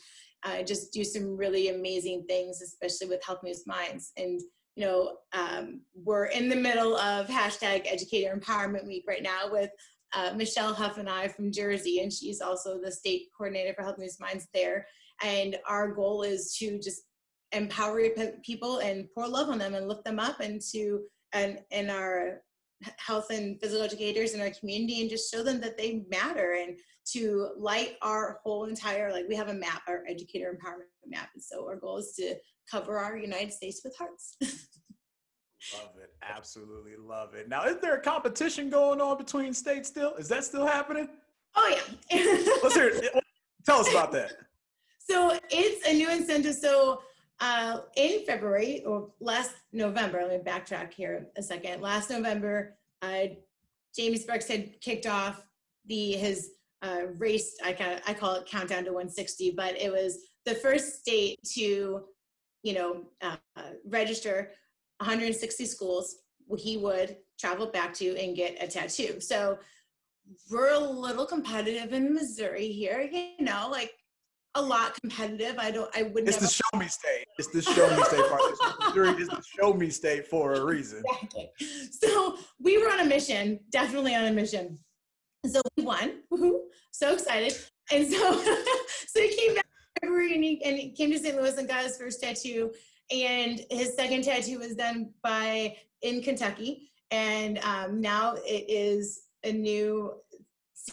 uh, 0.42 0.62
just 0.62 0.92
do 0.92 1.04
some 1.04 1.36
really 1.36 1.68
amazing 1.68 2.24
things, 2.28 2.62
especially 2.62 3.08
with 3.08 3.24
Health 3.24 3.40
Moves 3.44 3.66
Minds. 3.66 4.12
And 4.16 4.40
you 4.76 4.86
know, 4.86 5.16
um, 5.32 5.82
we're 5.94 6.26
in 6.26 6.48
the 6.48 6.56
middle 6.56 6.96
of 6.96 7.26
hashtag 7.26 7.86
Educator 7.86 8.34
Empowerment 8.36 8.86
Week 8.86 9.04
right 9.06 9.22
now 9.22 9.50
with 9.50 9.70
uh, 10.14 10.32
Michelle 10.34 10.72
Huff 10.72 10.98
and 10.98 11.08
I 11.08 11.28
from 11.28 11.52
Jersey, 11.52 12.00
and 12.00 12.12
she's 12.12 12.40
also 12.40 12.80
the 12.80 12.90
state 12.90 13.28
coordinator 13.36 13.74
for 13.74 13.82
Health 13.82 13.98
Moves 13.98 14.18
Minds 14.18 14.48
there. 14.54 14.86
And 15.22 15.56
our 15.68 15.92
goal 15.92 16.22
is 16.22 16.56
to 16.58 16.78
just 16.78 17.02
empower 17.52 18.00
people 18.44 18.78
and 18.78 19.06
pour 19.14 19.28
love 19.28 19.50
on 19.50 19.58
them 19.58 19.74
and 19.74 19.88
lift 19.88 20.04
them 20.04 20.18
up 20.18 20.40
and 20.40 20.60
to 20.72 21.00
and 21.32 21.58
and 21.70 21.90
our 21.90 22.42
health 22.96 23.30
and 23.30 23.60
physical 23.60 23.82
educators 23.82 24.32
in 24.34 24.40
our 24.40 24.50
community 24.50 25.00
and 25.00 25.10
just 25.10 25.30
show 25.30 25.42
them 25.42 25.60
that 25.60 25.76
they 25.76 26.02
matter 26.10 26.56
and 26.60 26.78
to 27.12 27.50
light 27.58 27.96
our 28.02 28.40
whole 28.42 28.64
entire 28.64 29.12
like 29.12 29.26
we 29.28 29.34
have 29.36 29.48
a 29.48 29.54
map 29.54 29.82
our 29.88 30.02
educator 30.08 30.56
empowerment 30.56 30.88
map. 31.06 31.28
And 31.34 31.42
so 31.42 31.66
our 31.66 31.76
goal 31.76 31.98
is 31.98 32.12
to 32.16 32.36
cover 32.70 32.98
our 32.98 33.16
united 33.16 33.52
states 33.52 33.82
with 33.84 33.94
hearts. 33.96 34.36
Love 35.74 35.90
it. 36.02 36.10
Absolutely 36.22 36.92
love 36.98 37.34
it. 37.34 37.46
Now 37.46 37.64
is 37.64 37.76
there 37.82 37.94
a 37.94 38.00
competition 38.00 38.70
going 38.70 38.98
on 38.98 39.18
between 39.18 39.52
states 39.52 39.90
still? 39.90 40.14
Is 40.14 40.26
that 40.28 40.44
still 40.44 40.66
happening? 40.66 41.06
Oh 41.54 41.68
yeah. 42.10 42.18
Let's 42.62 42.74
hear 42.74 42.88
it. 42.88 43.12
tell 43.66 43.80
us 43.80 43.90
about 43.90 44.10
that. 44.12 44.32
So 44.98 45.38
it's 45.50 45.86
a 45.86 45.92
new 45.92 46.10
incentive. 46.10 46.54
So 46.54 47.02
uh, 47.40 47.80
in 47.96 48.24
February 48.26 48.84
or 48.84 49.10
last 49.20 49.52
November, 49.72 50.20
let 50.22 50.44
me 50.44 50.50
backtrack 50.50 50.92
here 50.92 51.26
a 51.36 51.42
second. 51.42 51.80
Last 51.80 52.10
November, 52.10 52.76
uh, 53.02 53.26
Jamie 53.96 54.18
Sparks 54.18 54.46
had 54.46 54.80
kicked 54.80 55.06
off 55.06 55.42
the 55.86 56.12
his 56.12 56.50
uh, 56.82 57.06
race. 57.16 57.56
I 57.64 57.72
kind 57.72 57.94
of 57.94 58.00
I 58.06 58.14
call 58.14 58.34
it 58.34 58.46
countdown 58.46 58.84
to 58.84 58.92
160, 58.92 59.52
but 59.52 59.80
it 59.80 59.90
was 59.90 60.18
the 60.44 60.54
first 60.54 61.00
state 61.00 61.38
to, 61.54 62.02
you 62.62 62.74
know, 62.74 63.04
uh, 63.22 63.36
register 63.86 64.52
160 64.98 65.64
schools. 65.64 66.16
He 66.58 66.76
would 66.76 67.16
travel 67.38 67.66
back 67.66 67.94
to 67.94 68.16
and 68.18 68.36
get 68.36 68.62
a 68.62 68.66
tattoo. 68.66 69.20
So 69.20 69.58
we're 70.50 70.72
a 70.72 70.78
little 70.78 71.26
competitive 71.26 71.92
in 71.92 72.14
Missouri 72.14 72.68
here, 72.68 73.08
you 73.10 73.44
know, 73.44 73.68
like 73.70 73.92
a 74.54 74.62
lot 74.62 74.94
competitive. 75.00 75.56
I 75.58 75.70
don't. 75.70 75.90
I 75.96 76.02
would. 76.02 76.28
It's 76.28 76.36
never... 76.36 76.46
the 76.46 76.52
show 76.52 76.78
me 76.78 76.88
state. 76.88 77.26
It's 77.38 77.48
the 77.48 77.62
show 77.62 77.88
me 77.96 78.02
state 78.04 78.28
part. 78.28 78.42
Missouri 78.80 79.08
is 79.22 79.28
the 79.28 79.42
show 79.58 79.72
me 79.72 79.90
state 79.90 80.26
for 80.26 80.54
a 80.54 80.64
reason. 80.64 81.02
Exactly. 81.06 81.50
So 81.90 82.38
we 82.60 82.78
were 82.78 82.90
on 82.90 83.00
a 83.00 83.04
mission. 83.04 83.60
Definitely 83.70 84.14
on 84.14 84.26
a 84.26 84.32
mission. 84.32 84.78
So 85.46 85.60
we 85.76 85.84
won. 85.84 86.22
Woo-hoo. 86.30 86.62
So 86.90 87.12
excited. 87.12 87.56
And 87.92 88.06
so, 88.06 88.32
so 89.08 89.20
he 89.20 89.36
came 89.36 89.54
back 89.54 89.66
February 90.00 90.34
and 90.34 90.44
he, 90.44 90.62
and 90.64 90.76
he 90.76 90.90
came 90.90 91.10
to 91.10 91.18
St. 91.18 91.36
Louis 91.36 91.56
and 91.56 91.68
got 91.68 91.84
his 91.84 91.96
first 91.96 92.22
tattoo. 92.22 92.72
And 93.10 93.64
his 93.70 93.94
second 93.94 94.24
tattoo 94.24 94.58
was 94.58 94.74
done 94.74 95.10
by 95.22 95.76
in 96.02 96.22
Kentucky. 96.22 96.90
And 97.10 97.58
um, 97.58 98.00
now 98.00 98.34
it 98.46 98.66
is 98.68 99.22
a 99.44 99.52
new 99.52 100.12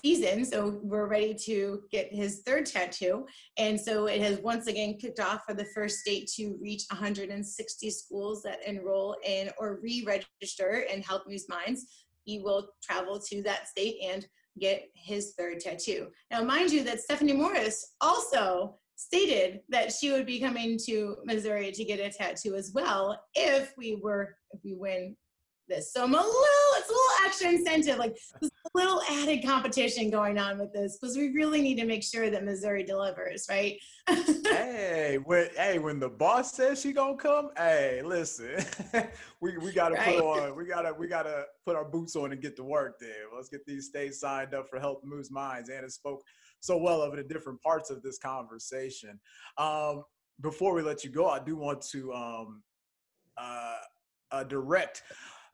season. 0.04 0.46
So 0.46 0.80
we're 0.84 1.08
ready 1.08 1.34
to 1.46 1.84
get 1.92 2.14
his 2.14 2.42
third 2.46 2.66
tattoo. 2.66 3.26
And 3.58 3.80
so 3.80 4.08
it 4.08 4.22
has 4.22 4.40
once 4.40 4.68
again 4.68 4.98
kicked 5.00 5.20
off 5.20 5.44
for 5.46 5.54
the 5.54 5.66
first 5.76 6.00
state 6.00 6.30
to 6.36 6.58
reach 6.62 6.84
160 6.90 7.90
schools 7.92 8.44
that 8.44 8.66
enroll 8.66 9.16
in 9.26 9.50
or 9.58 9.80
re 9.82 10.04
register 10.06 10.86
in 10.92 11.02
Health 11.02 11.24
Moves 11.28 11.48
Minds. 11.50 11.86
He 12.24 12.40
will 12.40 12.70
travel 12.84 13.20
to 13.30 13.42
that 13.44 13.68
state 13.68 13.98
and 14.04 14.26
get 14.60 14.90
his 14.96 15.34
third 15.38 15.60
tattoo. 15.60 16.08
Now, 16.32 16.44
mind 16.44 16.72
you, 16.72 16.84
that 16.84 17.00
Stephanie 17.00 17.34
Morris 17.34 17.94
also 18.02 18.80
stated 18.96 19.62
that 19.70 19.94
she 19.94 20.12
would 20.12 20.26
be 20.26 20.40
coming 20.40 20.78
to 20.86 21.18
Missouri 21.24 21.72
to 21.72 21.86
get 21.86 22.00
a 22.00 22.10
tattoo 22.10 22.56
as 22.56 22.72
well 22.74 23.22
if 23.36 23.72
we 23.78 24.00
were 24.02 24.36
if 24.52 24.60
we 24.64 24.74
win 24.74 25.16
this. 25.68 25.94
So 25.94 26.04
I'm 26.04 26.14
a 26.14 26.18
little, 26.18 26.34
it's 26.78 26.90
a 26.90 26.92
little 26.92 27.26
extra 27.26 27.50
incentive, 27.50 27.98
like 27.98 28.18
there's 28.40 28.52
a 28.74 28.78
little 28.78 29.02
added 29.10 29.46
competition 29.46 30.10
going 30.10 30.38
on 30.38 30.58
with 30.58 30.74
this 30.74 30.98
because 30.98 31.18
we 31.18 31.30
really 31.30 31.62
need 31.62 31.76
to 31.76 31.86
make 31.86 32.04
sure 32.04 32.30
that 32.30 32.44
Missouri 32.44 32.84
delivers, 32.84 33.48
right? 33.50 33.80
hey, 34.08 35.20
when 35.24 35.50
hey, 35.56 35.80
when 35.80 36.00
the 36.00 36.10
boss 36.10 36.54
says 36.54 36.82
she 36.82 36.94
gonna 36.94 37.16
come, 37.16 37.50
hey, 37.58 38.02
listen, 38.04 38.64
we 39.42 39.58
we 39.58 39.72
gotta 39.72 39.96
right. 39.96 40.18
put 40.18 40.24
on, 40.24 40.56
we 40.56 40.66
gotta 40.66 40.94
we 40.94 41.08
gotta 41.08 41.46
put 41.66 41.76
our 41.76 41.86
boots 41.86 42.16
on 42.16 42.32
and 42.32 42.42
get 42.42 42.56
to 42.58 42.64
work 42.64 43.00
there. 43.00 43.26
Let's 43.36 43.50
get 43.50 43.66
these 43.66 43.88
states 43.88 44.20
signed 44.20 44.54
up 44.54 44.70
for 44.70 44.80
Health 44.80 45.02
Moves 45.04 45.32
Minds. 45.32 45.70
Anna 45.70 45.90
spoke 45.90 46.24
so 46.60 46.78
well 46.78 47.02
of 47.02 47.14
it 47.14 47.20
in 47.20 47.28
different 47.28 47.62
parts 47.62 47.90
of 47.90 48.02
this 48.02 48.18
conversation. 48.18 49.20
Um, 49.58 50.04
before 50.42 50.74
we 50.74 50.82
let 50.82 51.04
you 51.04 51.10
go, 51.10 51.28
I 51.28 51.40
do 51.40 51.56
want 51.56 51.82
to 51.90 52.14
um, 52.14 52.64
uh, 53.38 53.76
uh, 54.32 54.44
direct 54.44 55.04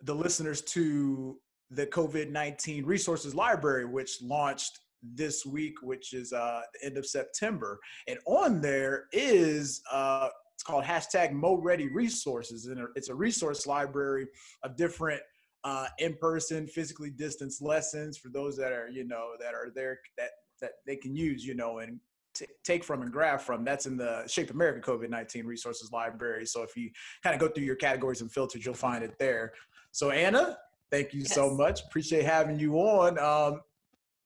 the 0.03 0.13
listeners 0.13 0.61
to 0.61 1.37
the 1.75 1.87
COVID 1.87 2.31
19 2.31 2.85
Resources 2.85 3.33
Library, 3.35 3.85
which 3.85 4.21
launched 4.21 4.79
this 5.01 5.45
week, 5.45 5.75
which 5.81 6.13
is 6.13 6.33
uh, 6.33 6.61
the 6.73 6.87
end 6.87 6.97
of 6.97 7.05
September. 7.05 7.79
And 8.07 8.17
on 8.25 8.61
there 8.61 9.05
is, 9.11 9.81
uh, 9.91 10.29
it's 10.53 10.63
called 10.63 10.83
hashtag 10.83 11.31
Mo 11.31 11.55
Ready 11.57 11.89
Resources. 11.89 12.67
And 12.67 12.79
it's 12.95 13.09
a 13.09 13.15
resource 13.15 13.67
library 13.67 14.27
of 14.63 14.77
different 14.77 15.21
uh, 15.63 15.87
in-person, 15.99 16.67
physically 16.67 17.09
distanced 17.09 17.61
lessons 17.61 18.17
for 18.17 18.29
those 18.29 18.55
that 18.57 18.71
are, 18.71 18.89
you 18.89 19.05
know, 19.05 19.31
that 19.39 19.53
are 19.53 19.71
there 19.73 19.99
that 20.17 20.29
that 20.61 20.71
they 20.85 20.95
can 20.95 21.15
use, 21.15 21.45
you 21.45 21.55
know, 21.55 21.79
and 21.79 21.99
t- 22.33 22.45
take 22.63 22.83
from 22.83 23.01
and 23.01 23.11
grab 23.11 23.41
from. 23.41 23.65
That's 23.65 23.85
in 23.85 23.97
the 23.97 24.23
Shape 24.27 24.51
America 24.51 24.91
COVID 24.91 25.09
19 25.09 25.45
Resources 25.45 25.91
Library. 25.91 26.45
So 26.45 26.63
if 26.63 26.75
you 26.75 26.89
kind 27.23 27.33
of 27.33 27.39
go 27.39 27.53
through 27.53 27.65
your 27.65 27.75
categories 27.75 28.21
and 28.21 28.31
filters, 28.31 28.65
you'll 28.65 28.75
find 28.75 29.03
it 29.03 29.17
there. 29.19 29.53
So 29.91 30.11
Anna, 30.11 30.57
thank 30.91 31.13
you 31.13 31.21
yes. 31.21 31.33
so 31.33 31.49
much. 31.49 31.81
Appreciate 31.83 32.25
having 32.25 32.59
you 32.59 32.75
on. 32.75 33.19
Um, 33.19 33.61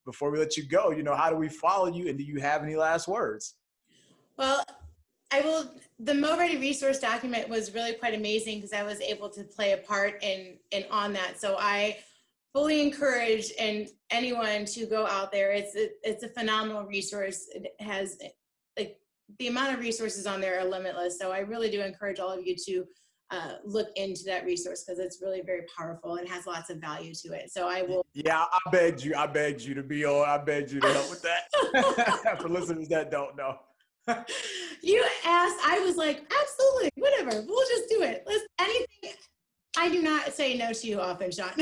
before 0.06 0.32
we 0.32 0.40
let 0.40 0.56
you 0.56 0.64
go, 0.64 0.92
you 0.92 1.04
know, 1.04 1.16
how 1.16 1.30
do 1.30 1.36
we 1.36 1.50
follow 1.50 1.88
you 1.88 2.08
and 2.08 2.18
do 2.18 2.24
you 2.24 2.40
have 2.40 2.64
any 2.64 2.76
last 2.76 3.08
words? 3.08 3.56
Well, 4.38 4.64
I 5.32 5.42
will. 5.42 5.70
The 6.00 6.14
Mo 6.14 6.38
Ready 6.38 6.58
resource 6.58 7.00
document 7.00 7.50
was 7.50 7.74
really 7.74 7.94
quite 7.94 8.14
amazing 8.14 8.56
because 8.58 8.72
I 8.72 8.84
was 8.84 9.02
able 9.02 9.30
to 9.32 9.44
play 9.44 9.74
a 9.74 9.78
part 9.78 10.24
in 10.24 10.58
in 10.72 10.86
on 10.90 11.12
that. 11.14 11.40
So 11.40 11.58
I 11.60 11.98
fully 12.54 12.82
encourage 12.82 13.52
and 13.60 13.88
anyone 14.10 14.66
to 14.66 14.86
go 14.86 15.06
out 15.06 15.32
there. 15.32 15.52
It's 15.52 15.76
a, 15.76 15.90
it's 16.04 16.24
a 16.24 16.30
phenomenal 16.30 16.86
resource. 16.86 17.48
It 17.54 17.68
has 17.80 18.18
like 18.78 18.98
the 19.40 19.48
amount 19.48 19.74
of 19.74 19.80
resources 19.80 20.26
on 20.26 20.40
there 20.40 20.60
are 20.60 20.66
limitless. 20.66 21.20
So 21.20 21.32
I 21.32 21.40
really 21.40 21.70
do 21.70 21.82
encourage 21.82 22.20
all 22.20 22.32
of 22.32 22.46
you 22.46 22.56
to 22.66 22.86
uh, 23.30 23.54
look 23.66 23.90
into 23.96 24.24
that 24.26 24.46
resource 24.46 24.84
because 24.84 25.00
it's 25.00 25.22
really 25.22 25.42
very 25.42 25.64
powerful 25.78 26.16
and 26.16 26.28
has 26.28 26.46
lots 26.46 26.70
of 26.70 26.78
value 26.78 27.14
to 27.14 27.34
it. 27.34 27.52
So 27.52 27.68
I 27.68 27.82
will. 27.82 28.06
Yeah, 28.14 28.46
I 28.52 28.70
begged 28.72 29.04
you. 29.04 29.16
I 29.16 29.28
begged 29.28 29.62
you 29.62 29.74
to 29.74 29.84
be 29.84 30.06
on. 30.06 30.28
I 30.28 30.38
begged 30.38 30.72
you 30.72 30.80
to 30.80 30.88
help 30.88 31.10
with 31.10 31.24
that. 31.24 32.40
For 32.42 32.50
listeners 32.50 32.88
that 32.90 33.12
don't 33.12 33.36
know. 33.36 33.60
you 34.82 35.04
asked. 35.26 35.60
I 35.66 35.82
was 35.86 35.98
like, 35.98 36.22
absolutely, 36.42 36.92
whatever. 36.96 37.44
We'll 37.46 37.68
just 37.68 37.90
do 37.90 38.02
it. 38.02 38.24
Let's 38.26 38.46
anything. 38.60 39.20
I 39.78 39.90
do 39.90 40.02
not 40.02 40.34
say 40.34 40.58
no 40.58 40.72
to 40.72 40.88
you 40.88 41.00
often, 41.00 41.32
Sean. 41.32 41.50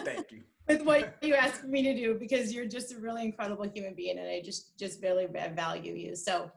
Thank 0.00 0.32
you. 0.32 0.42
With 0.66 0.82
what 0.82 1.16
you 1.20 1.34
ask 1.34 1.64
me 1.64 1.82
to 1.82 1.94
do, 1.94 2.14
because 2.18 2.52
you're 2.52 2.66
just 2.66 2.92
a 2.92 2.98
really 2.98 3.22
incredible 3.24 3.68
human 3.68 3.94
being, 3.94 4.18
and 4.18 4.28
I 4.28 4.40
just 4.40 4.78
just 4.78 5.02
really 5.02 5.26
value 5.26 5.94
you. 5.94 6.16
So 6.16 6.50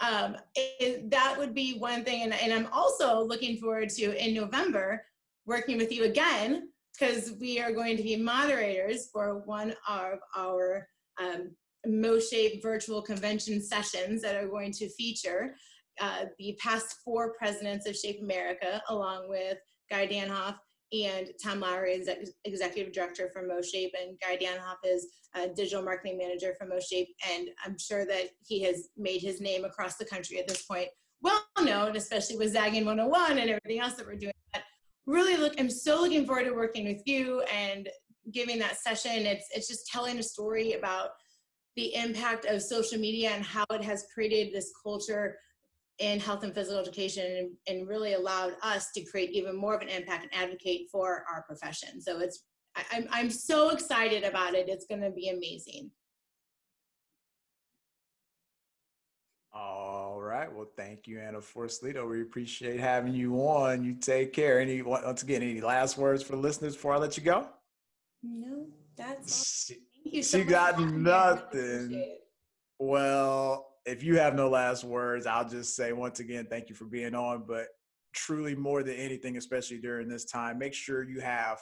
um, 0.00 0.36
it, 0.54 1.10
that 1.10 1.36
would 1.38 1.54
be 1.54 1.78
one 1.78 2.04
thing. 2.04 2.22
And, 2.22 2.34
and 2.34 2.52
I'm 2.52 2.68
also 2.72 3.22
looking 3.22 3.56
forward 3.56 3.88
to 3.90 4.22
in 4.22 4.34
November 4.34 5.02
working 5.46 5.78
with 5.78 5.92
you 5.92 6.04
again 6.04 6.68
because 6.98 7.34
we 7.40 7.60
are 7.60 7.72
going 7.72 7.96
to 7.96 8.02
be 8.02 8.16
moderators 8.16 9.08
for 9.12 9.40
one 9.46 9.74
of 9.88 10.18
our 10.36 10.88
um, 11.20 11.50
MoShape 11.86 12.62
virtual 12.62 13.02
convention 13.02 13.62
sessions 13.62 14.22
that 14.22 14.36
are 14.36 14.48
going 14.48 14.72
to 14.72 14.88
feature 14.90 15.54
uh, 16.00 16.26
the 16.38 16.56
past 16.60 16.96
four 17.04 17.34
presidents 17.34 17.86
of 17.86 17.96
Shape 17.96 18.20
America, 18.20 18.82
along 18.88 19.28
with 19.28 19.58
Guy 19.90 20.06
Danhoff 20.06 20.56
and 21.02 21.30
Tom 21.42 21.60
Lowry 21.60 21.92
is 21.92 22.08
executive 22.44 22.92
director 22.92 23.30
for 23.32 23.42
MoShape, 23.42 23.92
and 24.00 24.18
Guy 24.20 24.36
Danhoff 24.36 24.76
is 24.84 25.08
a 25.34 25.48
digital 25.48 25.82
marketing 25.82 26.18
manager 26.18 26.54
for 26.56 26.66
MoShape. 26.66 27.08
And 27.32 27.48
I'm 27.64 27.76
sure 27.78 28.06
that 28.06 28.30
he 28.46 28.62
has 28.62 28.88
made 28.96 29.20
his 29.20 29.40
name 29.40 29.64
across 29.64 29.96
the 29.96 30.04
country 30.04 30.38
at 30.38 30.46
this 30.46 30.62
point, 30.62 30.88
well 31.20 31.42
known, 31.60 31.96
especially 31.96 32.36
with 32.36 32.52
Zagging 32.52 32.84
101 32.84 33.38
and 33.38 33.50
everything 33.50 33.80
else 33.80 33.94
that 33.94 34.06
we're 34.06 34.16
doing. 34.16 34.32
But 34.52 34.62
really, 35.06 35.36
look, 35.36 35.54
I'm 35.58 35.70
so 35.70 36.00
looking 36.00 36.26
forward 36.26 36.44
to 36.44 36.52
working 36.52 36.86
with 36.86 37.02
you 37.06 37.42
and 37.52 37.88
giving 38.32 38.58
that 38.60 38.78
session. 38.78 39.26
It's 39.26 39.46
it's 39.54 39.68
just 39.68 39.86
telling 39.88 40.18
a 40.18 40.22
story 40.22 40.72
about 40.74 41.10
the 41.76 41.94
impact 41.94 42.46
of 42.46 42.62
social 42.62 42.98
media 42.98 43.30
and 43.30 43.44
how 43.44 43.64
it 43.72 43.82
has 43.82 44.06
created 44.14 44.54
this 44.54 44.72
culture 44.82 45.36
in 45.98 46.18
health 46.18 46.42
and 46.42 46.54
physical 46.54 46.80
education 46.80 47.24
and, 47.36 47.50
and, 47.68 47.88
really 47.88 48.14
allowed 48.14 48.54
us 48.62 48.90
to 48.92 49.04
create 49.04 49.30
even 49.30 49.54
more 49.56 49.74
of 49.74 49.82
an 49.82 49.88
impact 49.88 50.24
and 50.24 50.42
advocate 50.42 50.88
for 50.90 51.24
our 51.32 51.42
profession. 51.42 52.00
So 52.00 52.18
it's 52.18 52.42
I, 52.76 52.82
I'm 52.92 53.08
I'm 53.12 53.30
so 53.30 53.70
excited 53.70 54.24
about 54.24 54.54
it. 54.54 54.68
It's 54.68 54.86
going 54.86 55.02
to 55.02 55.10
be 55.10 55.28
amazing. 55.28 55.90
All 59.52 60.20
right. 60.20 60.52
Well, 60.52 60.66
thank 60.76 61.06
you, 61.06 61.20
Anna 61.20 61.38
Forcelledo. 61.38 62.08
We 62.10 62.22
appreciate 62.22 62.80
having 62.80 63.14
you 63.14 63.36
on. 63.36 63.84
You 63.84 63.94
take 63.94 64.32
care. 64.32 64.58
Any 64.58 64.82
once 64.82 65.22
again, 65.22 65.42
any 65.42 65.60
last 65.60 65.96
words 65.96 66.24
for 66.24 66.32
the 66.32 66.42
listeners 66.42 66.74
before 66.74 66.94
I 66.94 66.98
let 66.98 67.16
you 67.16 67.22
go? 67.22 67.46
No, 68.24 68.66
that's 68.96 69.38
all. 69.38 69.76
She, 69.76 69.80
Thank 70.04 70.16
you 70.16 70.22
so 70.24 70.38
she 70.38 70.44
got 70.44 70.80
nothing. 70.80 72.16
Well, 72.80 73.73
if 73.86 74.02
you 74.02 74.18
have 74.18 74.34
no 74.34 74.48
last 74.48 74.84
words, 74.84 75.26
I'll 75.26 75.48
just 75.48 75.76
say 75.76 75.92
once 75.92 76.20
again, 76.20 76.46
thank 76.48 76.68
you 76.68 76.74
for 76.74 76.86
being 76.86 77.14
on. 77.14 77.44
But 77.46 77.68
truly, 78.12 78.54
more 78.54 78.82
than 78.82 78.94
anything, 78.94 79.36
especially 79.36 79.78
during 79.78 80.08
this 80.08 80.24
time, 80.24 80.58
make 80.58 80.74
sure 80.74 81.02
you 81.02 81.20
have 81.20 81.58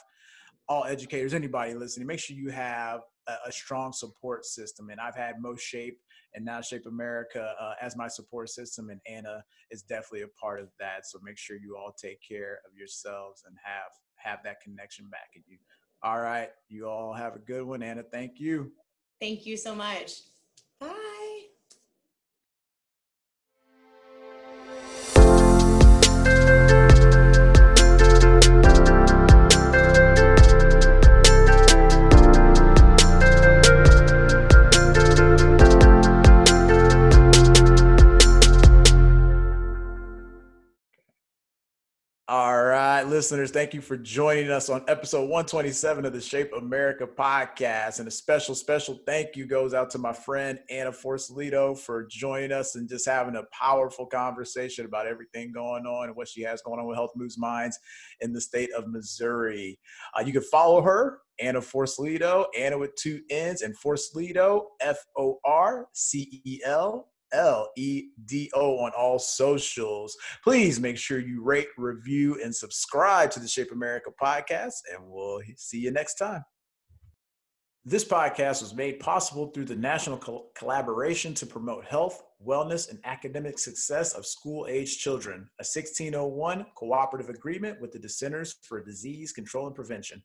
all 0.69 0.85
educators, 0.85 1.33
anybody 1.33 1.73
listening, 1.73 2.07
make 2.07 2.19
sure 2.19 2.37
you 2.37 2.49
have 2.49 3.01
a, 3.27 3.33
a 3.47 3.51
strong 3.51 3.91
support 3.91 4.45
system. 4.45 4.89
And 4.89 4.99
I've 4.99 5.15
had 5.15 5.35
MoShape 5.43 5.97
and 6.35 6.45
now 6.45 6.61
Shape 6.61 6.85
America 6.85 7.53
uh, 7.59 7.73
as 7.81 7.95
my 7.95 8.07
support 8.07 8.49
system, 8.49 8.89
and 8.89 8.99
Anna 9.07 9.43
is 9.69 9.83
definitely 9.83 10.21
a 10.21 10.27
part 10.29 10.59
of 10.59 10.69
that. 10.79 11.05
So 11.05 11.19
make 11.21 11.37
sure 11.37 11.57
you 11.57 11.75
all 11.77 11.91
take 11.91 12.19
care 12.27 12.59
of 12.65 12.77
yourselves 12.77 13.43
and 13.45 13.55
have 13.63 13.91
have 14.15 14.39
that 14.45 14.61
connection 14.61 15.09
back 15.09 15.31
at 15.35 15.41
you. 15.47 15.57
All 16.01 16.21
right, 16.21 16.49
you 16.69 16.87
all 16.87 17.13
have 17.13 17.35
a 17.35 17.39
good 17.39 17.63
one, 17.63 17.83
Anna. 17.83 18.03
Thank 18.03 18.39
you. 18.39 18.71
Thank 19.19 19.45
you 19.45 19.57
so 19.57 19.75
much. 19.75 20.21
Bye. 20.79 21.22
Listeners, 43.13 43.51
thank 43.51 43.75
you 43.75 43.81
for 43.81 43.95
joining 43.95 44.49
us 44.49 44.69
on 44.69 44.83
episode 44.87 45.29
127 45.29 46.03
of 46.03 46.13
the 46.13 46.19
Shape 46.19 46.51
America 46.57 47.05
podcast. 47.05 47.99
And 47.99 48.07
a 48.07 48.11
special, 48.11 48.55
special 48.55 49.01
thank 49.05 49.35
you 49.35 49.45
goes 49.45 49.75
out 49.75 49.91
to 49.91 49.99
my 49.99 50.11
friend 50.11 50.57
Anna 50.71 50.91
Forcelledo 50.91 51.77
for 51.77 52.07
joining 52.09 52.51
us 52.51 52.73
and 52.73 52.89
just 52.89 53.05
having 53.07 53.35
a 53.35 53.43
powerful 53.51 54.07
conversation 54.07 54.87
about 54.87 55.05
everything 55.05 55.51
going 55.51 55.85
on 55.85 56.07
and 56.07 56.15
what 56.15 56.27
she 56.27 56.41
has 56.41 56.63
going 56.63 56.79
on 56.79 56.87
with 56.87 56.97
Health 56.97 57.11
Moves 57.15 57.37
Minds 57.37 57.77
in 58.21 58.33
the 58.33 58.41
state 58.41 58.71
of 58.73 58.87
Missouri. 58.87 59.79
Uh, 60.17 60.23
you 60.23 60.33
can 60.33 60.41
follow 60.41 60.81
her, 60.81 61.19
Anna 61.39 61.59
Forcelledo, 61.61 62.45
Anna 62.57 62.79
with 62.79 62.95
two 62.95 63.21
N's, 63.29 63.61
and 63.61 63.77
Forcelledo, 63.77 64.63
F 64.81 64.97
O 65.15 65.37
R 65.45 65.85
C 65.93 66.41
E 66.43 66.61
L 66.65 67.12
L 67.33 67.69
E 67.75 68.09
D 68.25 68.49
O 68.53 68.77
on 68.79 68.91
all 68.97 69.19
socials. 69.19 70.15
Please 70.43 70.79
make 70.79 70.97
sure 70.97 71.19
you 71.19 71.43
rate, 71.43 71.67
review, 71.77 72.39
and 72.43 72.55
subscribe 72.55 73.31
to 73.31 73.39
the 73.39 73.47
Shape 73.47 73.71
America 73.71 74.11
podcast, 74.21 74.75
and 74.93 75.03
we'll 75.05 75.41
see 75.57 75.79
you 75.79 75.91
next 75.91 76.15
time. 76.15 76.43
This 77.85 78.05
podcast 78.05 78.61
was 78.61 78.73
made 78.73 79.01
possible 79.01 79.47
through 79.47 79.65
the 79.65 79.75
national 79.75 80.17
col- 80.17 80.51
collaboration 80.55 81.33
to 81.33 81.45
promote 81.45 81.83
health, 81.83 82.23
wellness, 82.41 82.89
and 82.89 82.97
academic 83.03 83.59
success 83.59 84.13
of 84.13 84.25
school 84.25 84.67
age 84.69 84.99
children, 84.99 85.49
a 85.59 85.65
1601 85.65 86.65
cooperative 86.75 87.29
agreement 87.29 87.81
with 87.81 87.91
the 87.91 88.07
Centers 88.07 88.55
for 88.63 88.81
Disease 88.81 89.33
Control 89.33 89.67
and 89.67 89.75
Prevention. 89.75 90.23